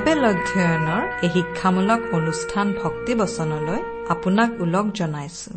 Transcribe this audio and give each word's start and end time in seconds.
Bible 0.00 0.22
অধ্যয়নৰ 0.32 1.02
এই 1.24 1.30
শিক্ষামূলক 1.34 2.00
অনুষ্ঠান 2.18 2.66
ভক্তি 2.80 3.12
বচনলৈ 3.20 3.80
আপোনাক 4.14 4.50
ওলগ 4.64 4.86
জনাইছো। 4.98 5.50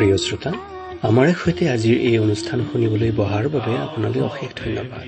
প্ৰিয় 0.00 0.16
শ্ৰোতা 0.16 0.50
আমাৰে 1.08 1.32
সৈতে 1.40 1.64
আজিৰ 1.70 1.96
এই 2.08 2.18
অনুষ্ঠান 2.18 2.58
শুনিবলৈ 2.72 3.10
বহাৰ 3.16 3.44
বাবে 3.54 3.72
আপোনালৈ 3.86 4.20
অশেষ 4.30 4.50
ধন্যবাদ। 4.62 5.06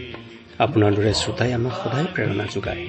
আপোনাৰ 0.65 0.91
দৰে 0.97 1.13
শ্ৰোতাই 1.21 1.53
আমাক 1.59 1.75
সদায় 1.83 2.09
প্ৰেৰণা 2.15 2.45
যোগায়। 2.55 2.83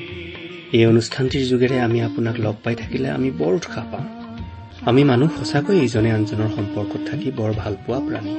এই 0.78 0.86
অনুষ্ঠানটিৰ 0.86 1.44
যোগেৰে 1.52 1.78
আমি 1.80 2.00
আপোনাক 2.02 2.36
লগ 2.40 2.56
পাই 2.64 2.76
থাকিলে 2.76 3.08
আমি 3.10 3.30
বৰ 3.32 3.54
উৎসাহ 3.60 3.86
পাওঁ 3.92 4.08
আমি 4.90 5.02
মানুহ 5.04 5.30
সঁচাকৈ 5.40 5.78
ইজনে 5.88 6.12
আনজনৰ 6.12 6.50
সম্পৰ্কত 6.58 7.02
থাকি 7.10 7.30
বৰ 7.32 7.52
ভাল 7.62 7.74
পোৱা 7.86 8.00
প্ৰাণী। 8.08 8.34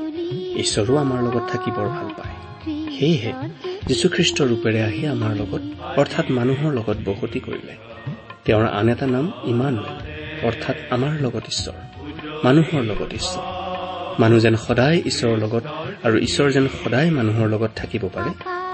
ঈশ্বৰো 0.63 0.93
আমাৰ 1.05 1.19
লগত 1.27 1.45
থাকি 1.53 1.71
বৰ 1.71 1.89
ভাল 1.97 2.09
পায়। 2.19 2.35
সেয়েহে 2.97 3.33
যীশুখ্ৰীষ্টৰ 3.89 4.47
ৰূপেৰে 4.53 4.81
আহি 4.83 5.03
আমাৰ 5.15 5.33
লগত 5.41 5.63
অৰ্থাৎ 6.01 6.27
মানুহৰ 6.39 6.71
লগত 6.79 6.99
বসতি 7.09 7.41
কৰিলে। 7.41 7.75
তেওঁৰ 8.45 8.65
আন 8.79 8.87
এটা 8.89 9.07
নাম 9.07 9.33
ইমানুৱেল 9.45 9.97
অৰ্থাৎ 10.47 10.77
আমাৰ 10.91 11.13
লগত 11.21 11.45
ঈশ্বৰ 11.55 11.77
মানুহৰ 12.45 12.83
লগত 12.83 13.11
ঈশ্বৰ। 13.15 13.54
মানুহ 14.19 14.39
যেন 14.39 14.57
সদায় 14.57 15.03
ঈশ্বৰৰ 15.05 15.39
লগত 15.39 15.63
আৰু 16.03 16.19
ঈশ্বৰ 16.19 16.51
যেন 16.51 16.69
সদায় 16.85 17.11
মানুহৰ 17.11 17.49
লগত 17.49 17.71
থাকিব 17.77 18.09
পাৰে 18.15 18.31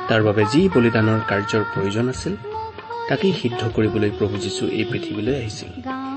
তাৰ 0.08 0.22
বাবে 0.22 0.44
যি 0.52 0.68
বলিদানৰ 0.74 1.20
কাৰ্যৰ 1.28 1.64
প্ৰয়োজন 1.74 2.08
আছিল 2.08 2.36
তাকেই 3.08 3.32
সিদ্ধ 3.32 3.68
কৰিবলৈ 3.74 4.10
প্ৰভু 4.18 4.36
যীশু 4.36 4.66
এই 4.66 4.84
পৃথিৱীলৈ 4.84 5.34
আহিছিল। 5.36 5.68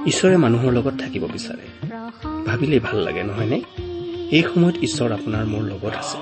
ঈশ্বৰে 0.08 0.38
মানুহৰ 0.38 0.72
লগত 0.72 0.94
থাকিব 0.94 1.28
বিচাৰে। 1.28 1.88
ভাবিলেই 2.46 2.80
ভাল 2.80 3.00
লাগে 3.00 3.24
নহয়নে 3.24 3.62
এই 4.32 4.44
সময়ত 4.54 4.76
ঈশ্বৰ 4.82 5.12
আপোনাৰ 5.12 5.46
মোৰ 5.46 5.62
লগত 5.62 5.96
আছে। 5.96 6.18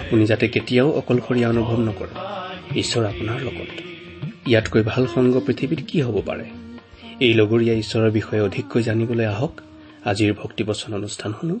আপুনি 0.00 0.26
যাতে 0.26 0.48
কেতিয়াও 0.48 0.90
অকলশৰীয়া 0.90 1.48
অনুভৱ 1.48 1.76
নকৰে 1.76 2.14
ঈশ্বৰ 2.80 3.04
আপোনাৰ 3.04 3.40
লগত। 3.40 3.82
ইয়াতকৈ 4.46 4.82
ভাল 4.82 5.06
সংগ 5.06 5.40
পৃথিৱীত 5.46 5.78
কি 5.88 6.02
হ'ব 6.02 6.22
পাৰে? 6.26 6.44
এই 7.20 7.34
লগৰীয়া 7.34 7.74
ঈশ্বৰৰ 7.74 8.10
বিষয়ে 8.10 8.40
অধিককৈ 8.40 8.82
জানিবলৈ 8.82 9.26
আহক। 9.26 9.60
আজিৰ 10.04 10.32
ভক্তিবচন 10.32 10.94
অনুষ্ঠান 10.94 11.32
শুনো। 11.40 11.60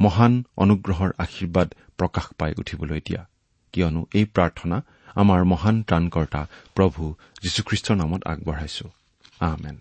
মহান 0.00 0.32
অনুগ্ৰহৰ 0.56 1.10
আশীৰ্বাদ 1.18 1.68
প্ৰকাশ 1.98 2.26
পাই 2.38 2.52
উঠিবলৈ 2.58 3.00
দিয়া। 3.00 3.22
কিয়নো 3.72 4.06
এই 4.14 4.24
প্ৰাৰ্থনা 4.24 4.76
আমাৰ 5.14 5.44
মহান 5.44 5.82
ত্ৰাণকৰ্তা 5.82 6.42
প্ৰভু 6.74 7.02
যীশুখ্ৰীষ্টৰ 7.42 7.96
নামত 7.96 8.20
আগবঢ়াইছো। 8.26 8.86
আমেন। 9.40 9.76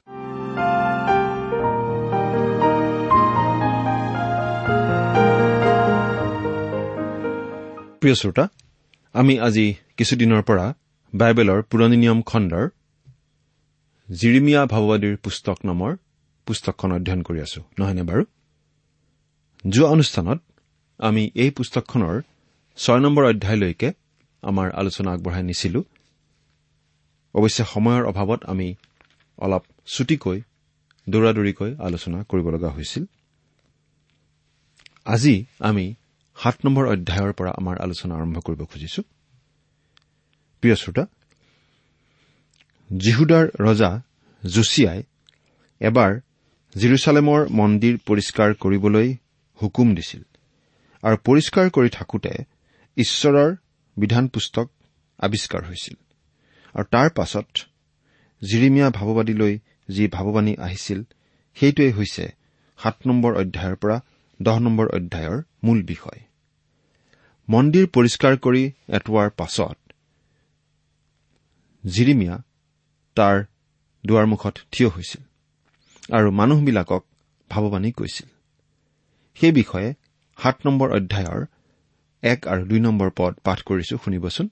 প্ৰিয় 8.01 8.15
শ্ৰোতা 8.15 8.45
আমি 9.13 9.39
আজি 9.39 9.65
কিছুদিনৰ 9.97 10.41
পৰা 10.41 10.65
বাইবেলৰ 11.13 11.59
পুৰণি 11.61 11.97
নিয়ম 11.97 12.21
খণ্ডৰ 12.21 12.65
জিৰিমিয়া 14.09 14.61
ভাৱবাদীৰ 14.65 15.15
পুস্তক 15.17 15.57
নামৰ 15.65 15.91
পুস্তকখন 16.45 16.91
অধ্যয়ন 16.91 17.21
কৰি 17.21 17.39
আছো 17.41 17.61
নহয়নে 17.79 18.03
বাৰু? 18.03 18.23
যোৱা 19.65 19.87
অনুষ্ঠানত 19.89 20.39
আমি 20.99 21.23
এই 21.35 21.51
পুস্তকখনৰ 21.51 22.15
ছয় 22.77 22.99
নম্বৰ 22.99 23.23
অধ্যায়লৈকে 23.25 23.89
আমাৰ 24.43 24.67
আলোচনা 24.71 25.09
আগবঢ়াই 25.11 25.43
নিছিলো। 25.43 25.79
অৱশ্যে 27.35 27.63
সময়ৰ 27.73 28.03
অভাৱত 28.11 28.41
আমি 28.45 28.67
অলপ 29.37 29.63
চুটিকৈ 29.85 30.39
দৌৰাদৌৰিকৈ 31.07 31.71
আলোচনা 31.79 32.17
কৰিব 32.23 32.47
লগা 32.49 32.69
হৈছিল। 32.69 33.03
আজি 35.05 35.35
আমি 35.59 35.85
সাত 36.37 36.55
নম্বৰ 36.65 36.85
অধ্যায়ৰ 36.87 37.33
পৰা 37.33 37.51
আমাৰ 37.51 37.75
আলোচনা 37.81 38.13
আৰম্ভ 38.15 38.37
কৰিব 38.39 38.61
খুজিছো। 38.71 39.01
প্ৰিয় 40.63 40.75
শ্ৰোতা 40.75 41.03
জিহুদাৰ 42.89 43.45
ৰজা 43.59 43.91
জুছিয়াই 44.43 44.99
এবাৰ 45.81 46.11
জিৰচালেমৰ 46.75 47.41
মন্দিৰ 47.49 47.95
পৰিষ্কাৰ 48.07 48.49
কৰিবলৈ 48.53 49.07
হুকুম 49.61 49.87
দিছিল। 49.95 50.23
আৰু 51.03 51.17
পৰিষ্কাৰ 51.27 51.67
কৰি 51.69 51.89
থাকোঁতে 51.89 52.33
ঈশ্বৰৰ 52.97 53.49
বিধান 53.97 54.27
পুস্তক 54.27 54.67
আৱিষ্কাৰ 55.19 55.63
হৈছিল। 55.65 55.97
আৰু 56.75 56.85
তাৰ 56.91 57.09
পাছত 57.09 57.49
জিৰিমীয়া 58.41 58.87
ভাৱবাদীলৈ 58.89 59.53
যি 59.89 60.03
ভাৱবাণী 60.07 60.53
আহিছিল 60.57 60.99
সেইটোৱেই 61.57 61.91
হৈছে 61.91 62.25
সাত 62.79 62.95
নম্বৰ 63.07 63.31
অধ্যায়ৰ 63.35 63.75
পৰা 63.75 63.97
দহ 64.39 64.57
নম্বৰ 64.59 64.87
অধ্যায়ৰ 64.87 65.37
মূল 65.63 65.79
বিষয়। 65.83 66.19
মন্দিৰ 67.47 67.85
পৰিষ্কাৰ 67.87 68.33
কৰি 68.37 68.63
এটোৱাৰ 68.89 69.29
পাছত 69.29 69.77
জিৰিমিয়া 71.83 72.35
তাৰ 73.17 73.37
দুৱাৰমুখত 74.03 74.55
থিয় 74.71 74.89
হৈছিল 74.89 75.21
আৰু 76.13 76.31
মানুহবিলাকক 76.31 77.03
ভাৱবাণী 77.49 77.91
কৈছিল। 77.91 78.27
সেই 79.43 79.53
বিষয়ে 79.53 79.89
সাত 80.39 80.55
নম্বৰ 80.65 80.89
অধ্যায়ৰ 80.97 81.41
এক 82.23 82.39
আৰু 82.47 82.61
দুই 82.65 82.79
নম্বৰ 82.79 83.09
পদ 83.15 83.33
পাঠ 83.45 83.59
কৰিছো 83.69 83.95
শুনিবচোন। 84.03 84.47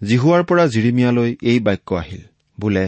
জিহুৱাৰ 0.00 0.42
পৰা 0.50 0.64
জিৰিমিয়ালৈ 0.74 1.30
এই 1.50 1.58
বাক্য 1.60 1.88
আহিল। 2.02 2.22
বোলে 2.58 2.84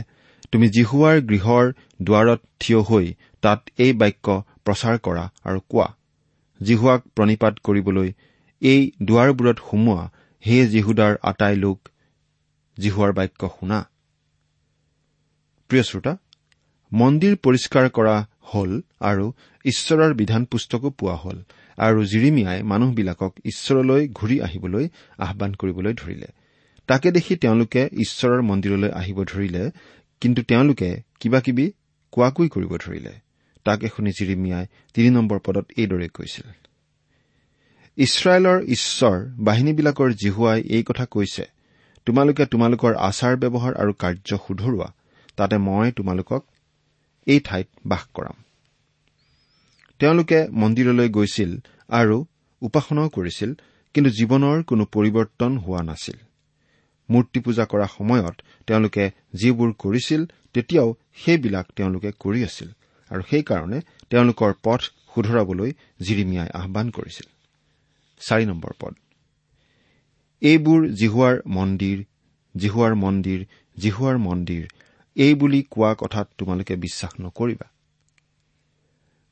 তুমি 0.53 0.67
জিহুৱাৰ 0.77 1.17
গৃহৰ 1.31 1.65
দুৱাৰত 2.03 2.41
থিয় 2.61 2.81
হৈ 2.89 3.07
তাত 3.43 3.61
এই 3.85 3.93
বাক্য 4.03 4.27
প্ৰচাৰ 4.65 4.97
কৰা 5.07 5.25
আৰু 5.45 5.61
কোৱা 5.71 5.89
জিহুৱাক 6.61 7.01
প্ৰণিপাত 7.17 7.55
কৰিবলৈ 7.67 8.09
এই 8.63 8.81
দুৱাৰবোৰত 9.09 9.59
সুমোৱা 9.69 10.05
হে 10.43 10.57
জিহুদাৰ 10.67 11.13
আটাই 11.31 11.55
লোক 11.65 11.79
জিহুৱাৰ 12.79 13.13
বাক্য 13.19 13.41
শুনা। 13.57 13.79
প্ৰিয় 15.71 15.85
শ্ৰোতা 15.89 16.13
মন্দিৰ 16.93 17.35
পৰিষ্কাৰ 17.45 17.87
কৰা 17.97 18.17
হল 18.55 18.81
আৰু 19.01 19.33
ঈশ্বৰৰ 19.65 20.15
বিধান 20.15 20.45
পুস্তকো 20.45 20.91
পোৱা 20.91 21.15
হল 21.15 21.43
আৰু 21.79 22.05
জিৰিমিয়াই 22.05 22.63
মানুহবিলাকক 22.63 23.33
ঈশ্বৰলৈ 23.45 24.09
ঘূৰি 24.09 24.41
আহিবলৈ 24.41 24.89
আহান 25.19 25.55
কৰিবলৈ 25.55 25.95
ধৰিলে। 25.95 26.27
তাকে 26.87 27.11
দেখি 27.11 27.37
তেওঁলোকে 27.37 27.89
ঈশ্বৰৰ 27.93 28.43
মন্দিৰলৈ 28.43 28.91
আহিব 28.91 29.25
ধৰিলে 29.25 29.71
কিন্তু 30.21 30.43
তেওঁলোকে 30.43 31.03
কিবা 31.21 31.41
কিবি 31.41 31.73
কোৱাকৈ 32.13 32.49
কৰিব 32.49 32.77
ধৰিলে। 32.77 33.13
তাকে 33.65 33.89
শুনি 33.89 34.11
জিৰিমিয়াই 34.11 34.67
তিনি 34.95 35.11
নম্বৰ 35.11 35.39
পদত 35.39 35.67
এইদৰে 35.77 36.09
কৈছিল। 36.09 36.45
ইছৰাইলৰ 37.97 38.63
ঈশ্বৰ 38.63 39.31
বাহিনীবিলাকৰ 39.39 40.13
জিহুৱাই 40.13 40.63
এই 40.63 40.83
কথা 40.83 41.07
কৈছে 41.07 41.45
তোমালোকে 42.07 42.47
তোমালোকৰ 42.47 42.95
আচাৰ 42.95 43.37
ব্যৱহাৰ 43.37 43.75
আৰু 43.75 43.93
কাৰ্য 43.93 44.39
শুধৰোৱা 44.47 44.93
তাতে 45.37 45.59
মই 45.59 45.93
তোমালোকক 45.93 46.47
এই 47.27 47.41
ঠাইত 47.41 47.69
বাস 47.87 48.05
কৰাম। 48.15 48.37
তেওঁলোকে 50.01 50.39
মন্দিৰলৈ 50.53 51.09
গৈছিল 51.09 51.51
আৰু 51.89 52.17
উপাসনাও 52.63 53.09
কৰিছিল 53.09 53.51
কিন্তু 53.95 54.11
জীৱনৰ 54.11 54.63
কোনো 54.63 54.85
পৰিৱৰ্তন 54.85 55.53
হোৱা 55.59 55.83
নাছিল। 55.83 56.19
মূৰ্তি 57.11 57.41
পূজা 57.41 57.65
কৰা 57.65 57.87
সময়ত 57.87 58.37
তেওঁলোকে 58.67 59.05
যিবোৰ 59.35 59.71
কৰিছিল 59.79 60.21
তেতিয়াও 60.53 60.89
সেইবিলাক 61.17 61.67
তেওঁলোকে 61.77 62.11
কৰি 62.21 62.41
আছিল 62.45 62.69
আৰু 63.11 63.23
সেইকাৰণে 63.31 63.79
তেওঁলোকৰ 64.11 64.53
পথ 64.63 64.81
শুধৰাবলৈ 65.15 65.73
জিৰিমিয়াই 66.01 66.49
আহান 66.49 66.91
কৰিছিল। 66.91 67.27
এইবোৰ 70.43 70.89
জিহুৱাৰ 70.89 71.37
মন্দিৰ 71.47 71.99
জিহুৱাৰ 72.57 72.95
মন্দিৰ 72.95 73.41
জিহুৱাৰ 73.79 74.17
মন্দিৰ 74.19 74.65
এই 75.17 75.35
বুলি 75.35 75.63
কোৱা 75.71 75.95
কথাত 75.95 76.29
তোমালোকে 76.39 76.77
বিশ্বাস 76.77 77.13
নকৰিবা। 77.21 77.67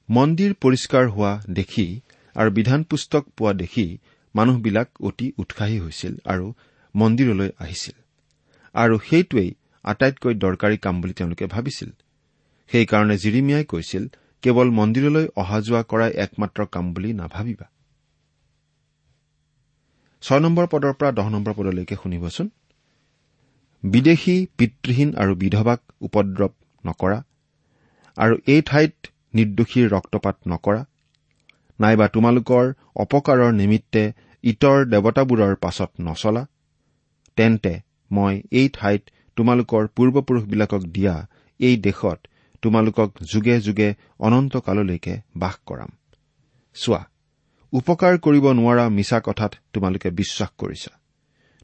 মন্দিৰ 0.09 0.55
পৰিষ্কাৰ 0.55 1.09
হোৱা 1.09 1.43
দেখি 1.53 2.01
আৰু 2.37 2.51
বিধান 2.51 2.83
পুস্তক 2.83 3.25
পোৱা 3.37 3.53
দেখি 3.53 3.99
মানুহবিলাক 4.35 4.89
অতি 5.01 5.33
উৎসাহী 5.39 5.79
হৈছিল 5.79 6.15
আৰু 6.25 6.55
মন্দিৰলৈ 6.95 7.51
আহিছিল। 7.59 7.97
আৰু 8.75 8.99
সেইটোৱেই 8.99 9.51
আটাইতকৈ 9.85 10.35
দৰকাৰী 10.35 10.77
কাম 10.77 11.01
বুলি 11.01 11.13
তেওঁলোকে 11.13 11.47
ভাবিছিল। 11.47 11.91
সেইকাৰণে 12.71 13.17
জিৰিমিয়াই 13.17 13.65
কৈছিল 13.65 14.05
কেৱল 14.43 14.69
মন্দিৰলৈ 14.71 15.27
অহা 15.37 15.61
যোৱা 15.61 15.83
কৰাই 15.83 16.11
একমাত্ৰ 16.11 16.67
কাম 16.67 16.95
বুলি 16.95 17.13
নাভাবিবা। 17.13 17.67
ছয় 20.23 20.41
নম্বৰ 20.41 20.67
পদৰ 20.67 20.93
পৰা 20.93 21.11
দহ 21.13 21.29
নম্বৰ 21.29 21.55
পদলৈকে 21.55 21.97
শুনিবচোন। 22.03 22.49
বিদেশী 23.83 24.37
পিতৃহীন 24.59 25.11
আৰু 25.17 25.33
বিধৱাক 25.35 25.81
উপদ্ৰৱ 26.01 26.53
নকৰা 26.85 27.19
আৰু 28.17 28.35
এই 28.47 28.61
ঠাইত 28.63 28.95
নিৰ্দোষীৰ 29.35 29.87
ৰক্তপাত 29.91 30.37
নকৰা। 30.47 30.83
নাইবা 31.79 32.07
তোমালোকৰ 32.09 32.65
অপকাৰৰ 32.97 33.53
নিমিত্তে 33.53 34.03
ইটৰ 34.45 34.79
দেৱতাবোৰৰ 34.93 35.55
পাছত 35.57 35.91
নচলা। 36.01 36.43
তেন্তে 37.37 37.73
মই 38.11 38.35
এই 38.53 38.69
ঠাইত 38.69 39.03
তোমালোকৰ 39.37 39.83
পূৰ্বপুৰুষবিলাকক 39.97 40.83
দিয়া 40.97 41.15
এই 41.61 41.77
দেশত 41.77 42.19
তোমালোকক 42.63 43.09
যুগে 43.33 43.57
যুগে 43.61 43.89
অনন্তকাললৈকে 44.19 45.15
বাস 45.37 45.57
কৰাম। 45.67 45.91
চোৱা 46.77 47.03
উপকাৰ 47.73 48.15
কৰিব 48.19 48.45
নোৱাৰা 48.53 48.85
মিছা 48.89 49.19
কথাত 49.21 49.53
তোমালোকে 49.73 50.09
বিশ্বাস 50.11 50.51
কৰিছা। 50.59 50.93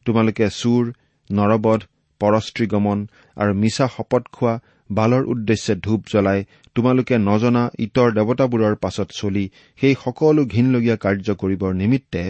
তোমালোকে 0.05 0.45
চুৰ 0.49 0.83
নৰবধ 1.29 1.81
পৰস্ত্ৰীগমন 2.19 2.99
আৰু 3.37 3.53
মিছা 3.53 3.87
শপত 3.87 4.23
খোৱা 4.31 4.53
বালৰ 4.91 5.23
উদ্দেশ্যে 5.25 5.73
ধূপ 5.75 6.01
জ্বলাই 6.11 6.39
তোমালোকে 6.75 7.15
নজনা 7.17 7.63
ইটৰ 7.79 8.09
দেৱতাবোৰৰ 8.11 8.75
পাছত 8.75 9.07
চলি 9.11 9.45
সেই 9.81 9.95
সকলো 10.03 10.41
ঘীনলগীয়া 10.45 10.95
কাৰ্য 10.95 11.27
কৰিবৰ 11.41 11.71
নিমিত্তে 11.73 12.23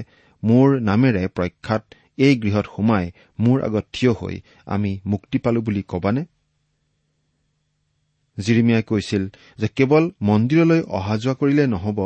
মোৰ 0.43 0.67
নামেৰে 0.79 1.23
প্ৰখ্যাত 1.27 1.83
এই 2.17 2.33
গৃহত 2.35 2.65
সোমাই 2.75 3.05
মোৰ 3.39 3.57
আগত 3.61 3.85
থিয় 3.93 4.11
হৈ 4.11 4.35
আমি 4.65 4.91
মুক্তি 5.05 5.37
পালো 5.37 5.61
বুলি 5.61 5.83
কবানে? 5.87 6.23
জিৰিমিয়াই 8.37 8.83
কৈছিল 8.83 9.23
যে 9.57 9.67
কেৱল 9.67 10.03
মন্দিৰলৈ 10.21 10.81
অহা 10.97 11.15
যোৱা 11.17 11.33
কৰিলে 11.33 11.65
নহ'ব 11.67 11.99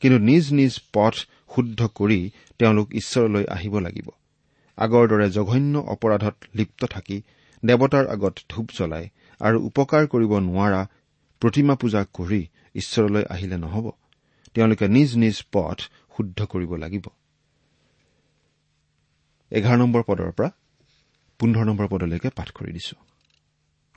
কিন্তু 0.00 0.18
নিজ 0.18 0.44
নিজ 0.52 0.72
পথ 0.92 1.14
শুদ্ধ 1.54 1.80
কৰি 1.94 2.20
তেওঁলোক 2.58 2.88
ঈশ্বৰলৈ 2.94 3.44
আহিব 3.48 3.78
লাগিব। 3.78 4.08
আগৰ 4.78 5.04
দৰে 5.08 5.26
জঘন্য 5.30 5.74
অপৰাধত 5.78 6.36
লিপ্ত 6.54 6.84
থাকি 6.84 7.18
দেৱতাৰ 7.62 8.06
আগত 8.06 8.34
ধূপ 8.48 8.66
জ্বলাই 8.76 9.04
আৰু 9.40 9.58
উপকাৰ 9.60 10.02
কৰিব 10.06 10.32
নোৱাৰা 10.38 10.80
প্ৰতিমা 11.42 11.74
পূজা 11.74 12.02
কৰি 12.12 12.40
ঈশ্বৰলৈ 12.74 13.24
আহিলে 13.30 13.56
নহ'ব। 13.56 13.86
তেওঁলোকে 14.54 14.88
নিজ 14.88 15.16
নিজ 15.16 15.36
পথ 15.52 15.78
শুদ্ধ 16.16 16.38
কৰিব 16.44 16.74
লাগিব। 16.74 17.06
এঘাৰ 19.52 19.76
নম্বৰ 19.78 20.02
পদৰ 20.06 20.30
পৰা 20.32 20.50
পোন্ধৰ 21.40 21.64
নম্বৰ 21.64 21.86
পদলৈকে 21.88 22.28
পাঠ 22.28 22.48
কৰি 22.50 22.72
দিছো। 22.72 22.96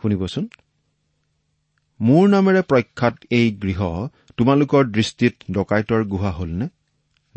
শুনিবচোন। 0.01 0.45
মোৰ 1.99 2.29
নামেৰে 2.29 2.61
প্ৰখ্যাত 2.61 3.15
এই 3.31 3.47
গৃহ 3.51 3.81
তোমালোকৰ 4.37 4.83
দৃষ্টিত 4.91 5.35
ডকাইতৰ 5.51 6.01
গুহা 6.03 6.31
হলনে? 6.31 6.67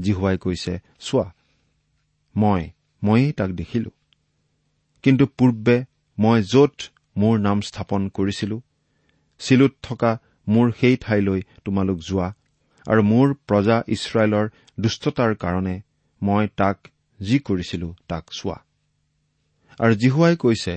জিহুৱাই 0.01 0.39
কৈছে 0.39 0.73
চোৱা 1.01 1.27
মই 2.37 2.63
ময়েই 3.05 3.33
তাক 3.39 3.51
দেখিলো। 3.61 3.91
কিন্তু 5.05 5.25
পূৰ্বে 5.39 5.77
মই 6.19 6.39
য'ত 6.53 6.77
মোৰ 7.17 7.35
নাম 7.39 7.59
স্থাপন 7.61 8.03
কৰিছিলো 8.09 8.57
চিলুত 9.41 9.73
থকা 9.83 10.11
মোৰ 10.49 10.67
সেই 10.81 10.97
ঠাইলৈ 10.97 11.41
তোমালোক 11.65 11.99
যোৱা 12.09 12.29
আৰু 12.87 13.03
মোৰ 13.11 13.27
প্ৰজা 13.49 13.77
ইছৰাইলৰ 13.89 14.47
দুষ্টতাৰ 14.81 15.33
কাৰণে 15.35 15.77
মই 16.23 16.45
তাক 16.57 16.77
যি 17.21 17.37
কৰিছিলো 17.39 17.89
তাক 18.09 18.25
চোৱা। 18.39 18.57
আৰু 19.81 19.95
জিহুৱাই 19.95 20.35
কৈছে 20.37 20.75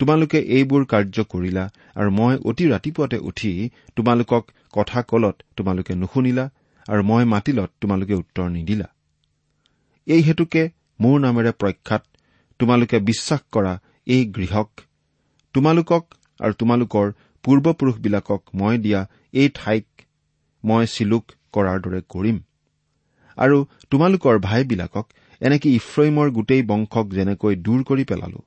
তোমালোকে 0.00 0.38
এইবোৰ 0.56 0.82
কাৰ্য 0.84 1.16
কৰিলা 1.32 1.64
আৰু 1.94 2.10
মই 2.18 2.34
অতি 2.48 2.64
ৰাতিপুৱাতে 2.72 3.18
উঠি 3.28 3.50
তোমালোকক 3.96 4.44
কথা 4.72 5.00
কলত 5.02 5.36
তোমালোকে 5.56 5.92
নুশুনিলা 5.94 6.44
আৰু 6.86 7.02
মই 7.10 7.24
মাতিলত 7.24 7.70
তোমালোকে 7.80 8.14
উত্তৰ 8.14 8.46
নিদিলা। 8.50 8.88
এই 10.06 10.20
হেতুকে 10.22 10.62
মোৰ 11.02 11.16
নামেৰে 11.20 11.52
প্ৰখ্যাত 11.60 12.02
তোমালোকে 12.60 12.98
বিশ্বাস 13.10 13.42
কৰা 13.54 13.72
এই 14.14 14.22
গৃহক 14.36 14.70
তোমালোকক 15.54 16.04
আৰু 16.40 16.52
তোমালোকৰ 16.60 17.06
পূৰ্বপুৰুষবিলাকক 17.44 18.40
মই 18.54 18.78
দিয়া 18.84 19.00
এই 19.34 19.48
ঠাইক 19.54 19.86
মই 20.64 20.84
চিলুক 20.94 21.24
কৰাৰ 21.54 21.78
দৰে 21.84 22.00
কৰিম। 22.14 22.38
আৰু 23.38 23.58
তোমালোকৰ 23.90 24.38
ভাইবিলাকক 24.46 25.06
এনেকে 25.40 25.68
ইফ্ৰইমৰ 25.78 26.28
গোটেই 26.30 26.62
বংশক 26.70 27.06
যেনেকৈ 27.16 27.54
দূৰ 27.66 27.80
কৰি 27.88 28.04
পেলালো 28.10 28.40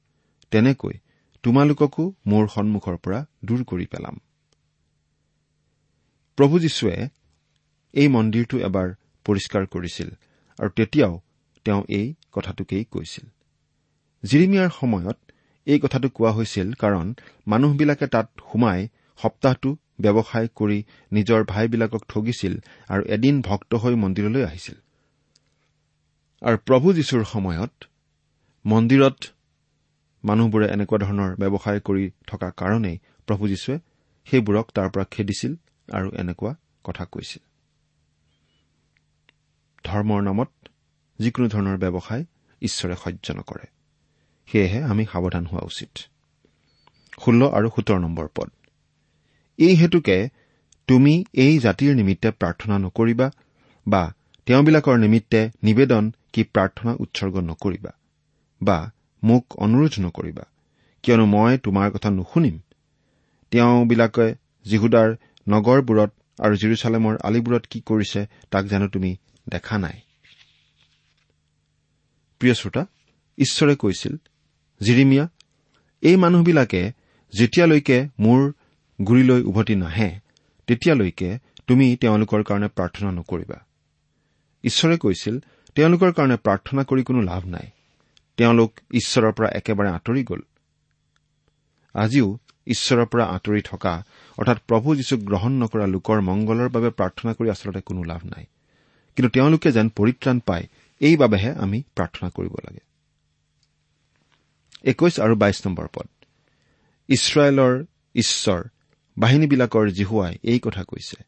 তেনেকৈ 0.51 0.95
তোমালোককো 1.43 2.03
মোৰ 2.31 2.47
সন্মুখৰ 2.53 2.95
পৰা 3.03 3.19
দূৰ 3.45 3.61
কৰি 3.71 3.85
পেলাম। 3.93 4.15
প্ৰভু 6.37 6.55
যীশুৱে 6.63 6.97
এই 7.93 8.07
মন্দিৰটো 8.15 8.55
এবাৰ 8.67 8.87
পৰিষ্কাৰ 9.25 9.63
কৰিছিল 9.73 10.09
আৰু 10.59 10.69
তেতিয়াও 10.79 11.13
তেওঁ 11.65 11.81
এই 11.89 12.07
কথাটোকেই 12.31 12.83
কৈছিল। 12.91 13.25
জিৰিমিয়াৰ 14.23 14.69
সময়ত 14.79 15.17
এই 15.67 15.79
কথাটো 15.79 16.07
কোৱা 16.09 16.31
হৈছিল 16.31 16.67
কাৰণ 16.73 17.05
মানুহবিলাকে 17.47 18.07
তাত 18.07 18.27
সোমাই 18.51 18.79
সপ্তাহটো 19.19 19.69
ব্যৱসায় 20.01 20.47
কৰি 20.55 20.79
নিজৰ 21.11 21.41
ভাইবিলাকক 21.43 22.01
ঠগিছিল 22.09 22.53
আৰু 22.89 23.03
এদিন 23.07 23.35
ভক্ত 23.41 23.71
হৈ 23.75 23.93
মন্দিৰলৈ 23.95 24.41
আহিছিল। 24.43 24.77
আৰু 26.41 26.57
প্ৰভু 26.67 26.87
যীশুৰ 26.93 27.23
সময়ত 27.25 27.73
মন্দিৰত 28.65 29.17
মানুহবোৰে 30.23 30.67
এনেকুৱা 30.69 30.97
ধৰণৰ 30.97 31.31
ব্যৱসায় 31.41 31.79
কৰি 31.79 32.03
থকা 32.27 32.49
কাৰণেই 32.61 32.97
প্ৰভু 33.27 33.43
যীশুৱে 33.47 33.75
সেইবোৰক 34.27 34.65
তাৰ 34.75 34.87
পৰা 34.89 35.05
খেদিছিল 35.11 35.51
আৰু 35.89 36.07
এনেকুৱা 36.21 36.51
কথা 36.83 37.05
কৈছিল। 37.05 37.41
ধৰ্মৰ 39.85 40.21
নামত 40.21 40.51
যিকোনো 41.19 41.47
ধৰণৰ 41.47 41.77
ব্যৱসায় 41.77 42.25
ঈশ্বৰে 42.61 42.95
সহ্য 42.95 43.31
নকৰে। 43.31 43.67
সেয়েহে 44.51 44.83
আমি 44.83 45.05
সাৱধান 45.11 45.45
হোৱা 45.45 45.61
উচিত। 45.65 45.97
ষোল্ল 47.25 47.49
আৰু 47.49 47.69
সোতৰ 47.75 47.99
নম্বৰ 47.99 48.27
পদ। 48.35 48.49
এই 49.57 49.75
হেতুকে 49.75 50.29
তুমি 50.87 51.25
এই 51.33 51.59
জাতিৰ 51.59 51.95
নিমিত্তে 51.95 52.31
প্ৰাৰ্থনা 52.31 52.79
নকৰিবা 52.79 53.31
বা 53.87 54.13
তেওঁবিলাকৰ 54.45 54.97
নিমিত্তে 54.97 55.49
নিবেদন 55.63 56.11
কি 56.33 56.43
প্ৰাৰ্থনা 56.43 56.95
উৎসৰ্গ 56.99 57.37
নকৰিবা 57.37 57.91
বা 58.61 58.91
মোক 59.23 59.45
অনুৰোধ 59.57 59.91
নকৰিবা 59.99 60.43
কিয়নো 61.03 61.25
মই 61.25 61.57
তোমাৰ 61.57 61.91
কথা 61.91 62.09
নুশুনিম। 62.09 62.59
তেওঁবিলাকে 63.51 64.35
যীহুদাৰ 64.65 65.15
নগৰবোৰত 65.47 66.11
আৰু 66.39 66.55
জিৰচালেমৰ 66.55 67.17
আলিবোৰত 67.23 67.65
কি 67.65 67.81
কৰিছে 67.85 68.25
তাক 68.51 68.65
জানো 68.65 68.87
তুমি 68.87 69.15
দেখা 69.49 69.77
নাই। 69.77 70.01
প্ৰিয় 72.45 72.55
শ্ৰোতা 72.55 72.85
ঈশ্বৰে 73.37 73.75
কৈছিল 73.75 74.17
জিৰিমিয়া 74.81 75.27
এই 76.01 76.15
মানুহবিলাকে 76.15 76.91
যেতিয়ালৈকে 77.33 78.07
মোৰ 78.19 78.53
গুৰিলৈ 79.01 79.41
উভতি 79.41 79.75
নাহে 79.75 80.19
তেতিয়ালৈকে 80.67 81.39
তুমি 81.67 81.97
তেওঁলোকৰ 82.01 82.43
কাৰণে 82.43 82.67
প্ৰাৰ্থনা 82.67 83.11
নকৰিবা। 83.11 83.65
ঈশ্বৰে 84.63 84.97
কৈছিল 84.97 85.39
তেওঁলোকৰ 85.75 86.11
কাৰণে 86.11 86.35
প্ৰাৰ্থনা 86.35 86.83
কৰি 86.83 87.03
কোনো 87.03 87.21
লাভ 87.21 87.45
নাই। 87.45 87.67
তেওঁলোক 88.37 88.73
ঈশ্বৰৰ 88.91 89.31
পৰা 89.31 89.49
একেবাৰে 89.49 89.89
আঁতৰি 89.89 90.23
গ'ল। 90.23 90.41
আজিও 91.93 92.37
ঈশ্বৰৰ 92.65 93.05
পৰা 93.05 93.25
আঁতৰি 93.25 93.61
থকা 93.61 94.03
অৰ্থাৎ 94.37 94.57
প্ৰভু 94.67 94.95
যীশুক 94.95 95.19
গ্ৰহণ 95.19 95.51
নকৰা 95.51 95.87
লোকৰ 95.87 96.21
মংগলৰ 96.21 96.69
বাবে 96.69 96.89
প্ৰাৰ্থনা 96.89 97.33
কৰি 97.33 97.49
আচলতে 97.49 97.81
কোনো 97.81 98.03
লাভ 98.03 98.25
নাই। 98.25 98.45
কিন্তু 99.15 99.29
তেওঁলোকে 99.29 99.71
যেন 99.71 99.89
পৰিত্ৰাণ 99.89 100.39
পায় 100.39 100.67
এইবাবেহে 100.99 101.51
আমি 101.51 101.83
প্ৰাৰ্থনা 101.95 102.29
কৰিব 102.29 102.53
লাগে। 102.63 102.79
একৈশ 104.83 105.19
আৰু 105.19 105.35
বাইশ 105.35 105.67
নম্বৰ 105.67 105.87
পদ। 105.93 106.07
ইছৰাইলৰ 107.07 107.85
ঈশ্বৰ 108.15 108.63
বাহিনীবিলাকৰ 109.17 109.89
জিহুৱাই 109.89 110.37
এই 110.43 110.59
কথা 110.59 110.83
কৈছে। 110.83 111.23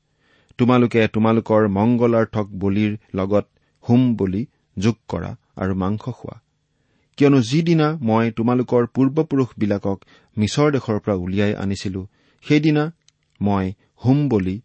তোমালোকে 0.57 1.07
তোমালোকৰ 1.07 1.67
মংগলাৰ্থক 1.67 2.47
বলিৰ 2.47 2.97
লগত 3.13 3.45
হোম 3.89 4.15
বলি 4.15 4.45
যোগ 4.79 4.95
কৰা 5.07 5.35
আৰু 5.55 5.75
মাংস 5.75 6.01
খোৱা। 6.01 6.41
কিয়নো 7.17 7.41
যিদিনা 7.41 7.97
মই 8.01 8.31
তোমালোকৰ 8.31 8.87
পূৰ্বপুৰুষবিলাকক 8.87 10.03
মিছৰ 10.37 10.71
দেশৰ 10.71 10.99
পৰা 10.99 11.15
উলিয়াই 11.15 11.55
আনিছিলো 11.55 12.07
সেইদিনা 12.41 12.93
মই 13.41 13.73
হোম 14.05 14.29
বলি 14.29 14.61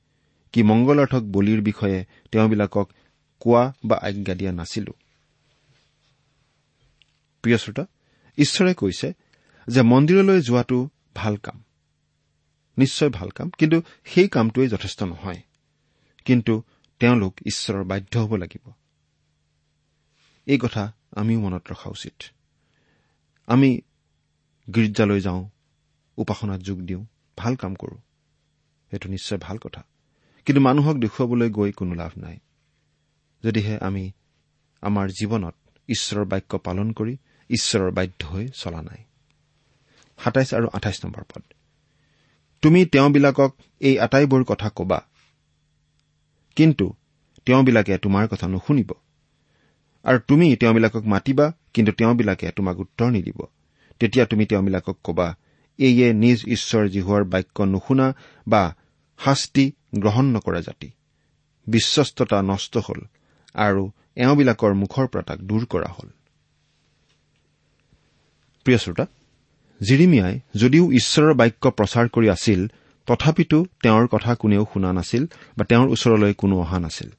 কি 0.52 0.62
মংগলাৰ্থক 0.62 1.22
বলিৰ 1.22 1.60
বিষয়ে 1.62 2.04
তেওঁবিলাকক 2.32 2.90
কোৱা 3.42 3.72
বা 3.84 3.98
আজ্ঞা 4.02 4.34
দিয়া 4.34 4.52
নাছিলো। 4.52 4.92
প্ৰিয় 7.42 7.58
শ্ৰোতা 7.58 7.86
ঈশ্বৰে 8.38 8.74
কৈছে 8.74 9.12
যে 9.68 9.82
মন্দিৰলৈ 9.82 10.40
যোৱাটো 10.40 10.88
ভাল 11.14 11.36
কাম। 11.36 11.64
নিশ্চয় 12.78 13.10
ভাল 13.10 13.28
কাম 13.28 13.50
কিন্তু 13.50 13.82
সেই 14.04 14.28
কামটোৱেই 14.28 14.68
যথেষ্ট 14.68 15.02
নহয়। 15.02 15.42
কিন্তু 16.24 16.62
তেওঁলোক 16.98 17.34
ঈশ্বৰৰ 17.46 17.84
বাধ্য 17.84 18.18
হ'ব 18.18 18.36
লাগিব। 18.36 18.72
এই 20.46 20.58
কথা 20.58 20.92
আমিও 21.16 21.40
মনত 21.40 21.70
ৰখা 21.70 21.90
উচিত। 21.90 22.22
আমি 23.46 23.80
গীৰ্জালৈ 24.74 25.20
যাওঁ 25.20 25.48
উপাসনাত 26.16 26.60
যোগ 26.60 26.78
দিওঁ 26.78 27.06
ভাল 27.36 27.56
কাম 27.56 27.74
কৰোঁ। 27.74 27.98
এইটো 28.92 29.08
নিশ্চয় 29.08 29.38
ভাল 29.38 29.58
কথা। 29.58 29.84
কিন্তু 30.46 30.60
মানুহক 30.60 30.96
দেখুৱাবলৈ 30.96 31.50
গৈ 31.50 31.72
কোনো 31.72 31.94
লাভ 31.94 32.12
নাই। 32.16 32.38
যদিহে 33.44 33.78
আমি 33.80 34.10
আমাৰ 34.80 35.08
জীৱনত 35.08 35.54
ঈশ্বৰৰ 35.88 36.24
বাক্য 36.24 36.58
পালন 36.58 36.92
কৰি 36.92 37.16
ঈশ্বৰৰ 37.48 37.90
বাধ্য 37.90 38.26
হৈ 38.26 38.48
চলা 38.54 38.82
নাই। 38.82 39.04
সাতাইছ 40.24 40.54
আৰু 40.54 40.68
আঠাইছ 40.72 41.04
নম্বৰ 41.04 41.22
পদ। 41.22 41.42
তুমি 42.62 42.86
তেওঁবিলাকক 42.86 43.56
এই 43.80 43.98
আটাইবোৰ 43.98 44.44
কথা 44.44 44.70
কবা 44.76 45.06
কিন্তু 46.56 46.94
তেওঁবিলাকে 47.46 47.98
তোমাৰ 47.98 48.28
কথা 48.28 48.48
নুশুনিব। 48.48 48.92
আৰু 50.02 50.18
তুমি 50.18 50.56
তেওঁবিলাকক 50.56 51.02
মাতিবা 51.04 51.52
কিন্তু 51.74 51.92
তেওঁবিলাকে 51.92 52.50
তোমাক 52.50 52.78
উত্তৰ 52.78 53.10
নিদিব। 53.10 53.46
তেতিয়া 53.98 54.26
তুমি 54.26 54.46
তেওঁবিলাকক 54.46 54.98
কবা 55.04 55.36
এইয়ে 55.78 56.12
নিজ 56.12 56.46
ঈশ্বৰ 56.46 56.88
জিহুৱাৰ 56.88 57.24
বাক্য 57.24 57.62
নুশুনা 57.62 58.14
বা 58.48 58.74
শাস্তি 59.18 59.72
গ্ৰহণ 59.94 60.24
নকৰা 60.24 60.60
জাতি। 60.60 60.90
বিশ্বস্ততা 61.66 62.42
নষ্ট 62.42 62.76
হল। 62.76 63.00
আৰু 63.54 63.90
এওঁবিলাকৰ 64.16 64.74
মুখৰ 64.74 65.06
পৰা 65.06 65.22
তাক 65.22 65.38
দূৰ 65.38 65.66
কৰা 65.66 65.88
হল। 65.88 66.08
প্ৰিয় 68.64 68.78
শ্ৰোতা 68.78 69.06
জিৰিমিয়াই 69.80 70.40
যদিও 70.54 70.92
ঈশ্বৰৰ 70.92 71.34
বাক্য 71.34 71.70
প্ৰচাৰ 71.70 72.08
কৰি 72.08 72.28
আছিল 72.28 72.66
তথাপিতো 73.06 73.64
তেওঁৰ 73.82 74.06
কথা 74.06 74.34
কোনেও 74.34 74.66
শুনা 74.72 74.92
নাছিল 74.92 75.26
বা 75.58 75.64
তেওঁৰ 75.64 75.88
ওচৰলৈ 75.88 76.34
কোনো 76.34 76.60
অহা 76.60 76.78
নাছিল। 76.80 77.10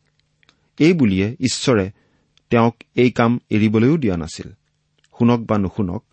এই 0.80 0.94
বুলিয়ে 0.94 1.36
ঈশ্বৰে 1.40 1.92
তেওঁক 2.50 2.76
এই 2.96 3.12
কাম 3.12 3.40
এৰিবলৈও 3.50 3.98
দিয়া 3.98 4.18
নাছিল। 4.18 4.50
শুনক 5.20 5.40
বা 5.40 5.58
নুশুনক 5.58 6.04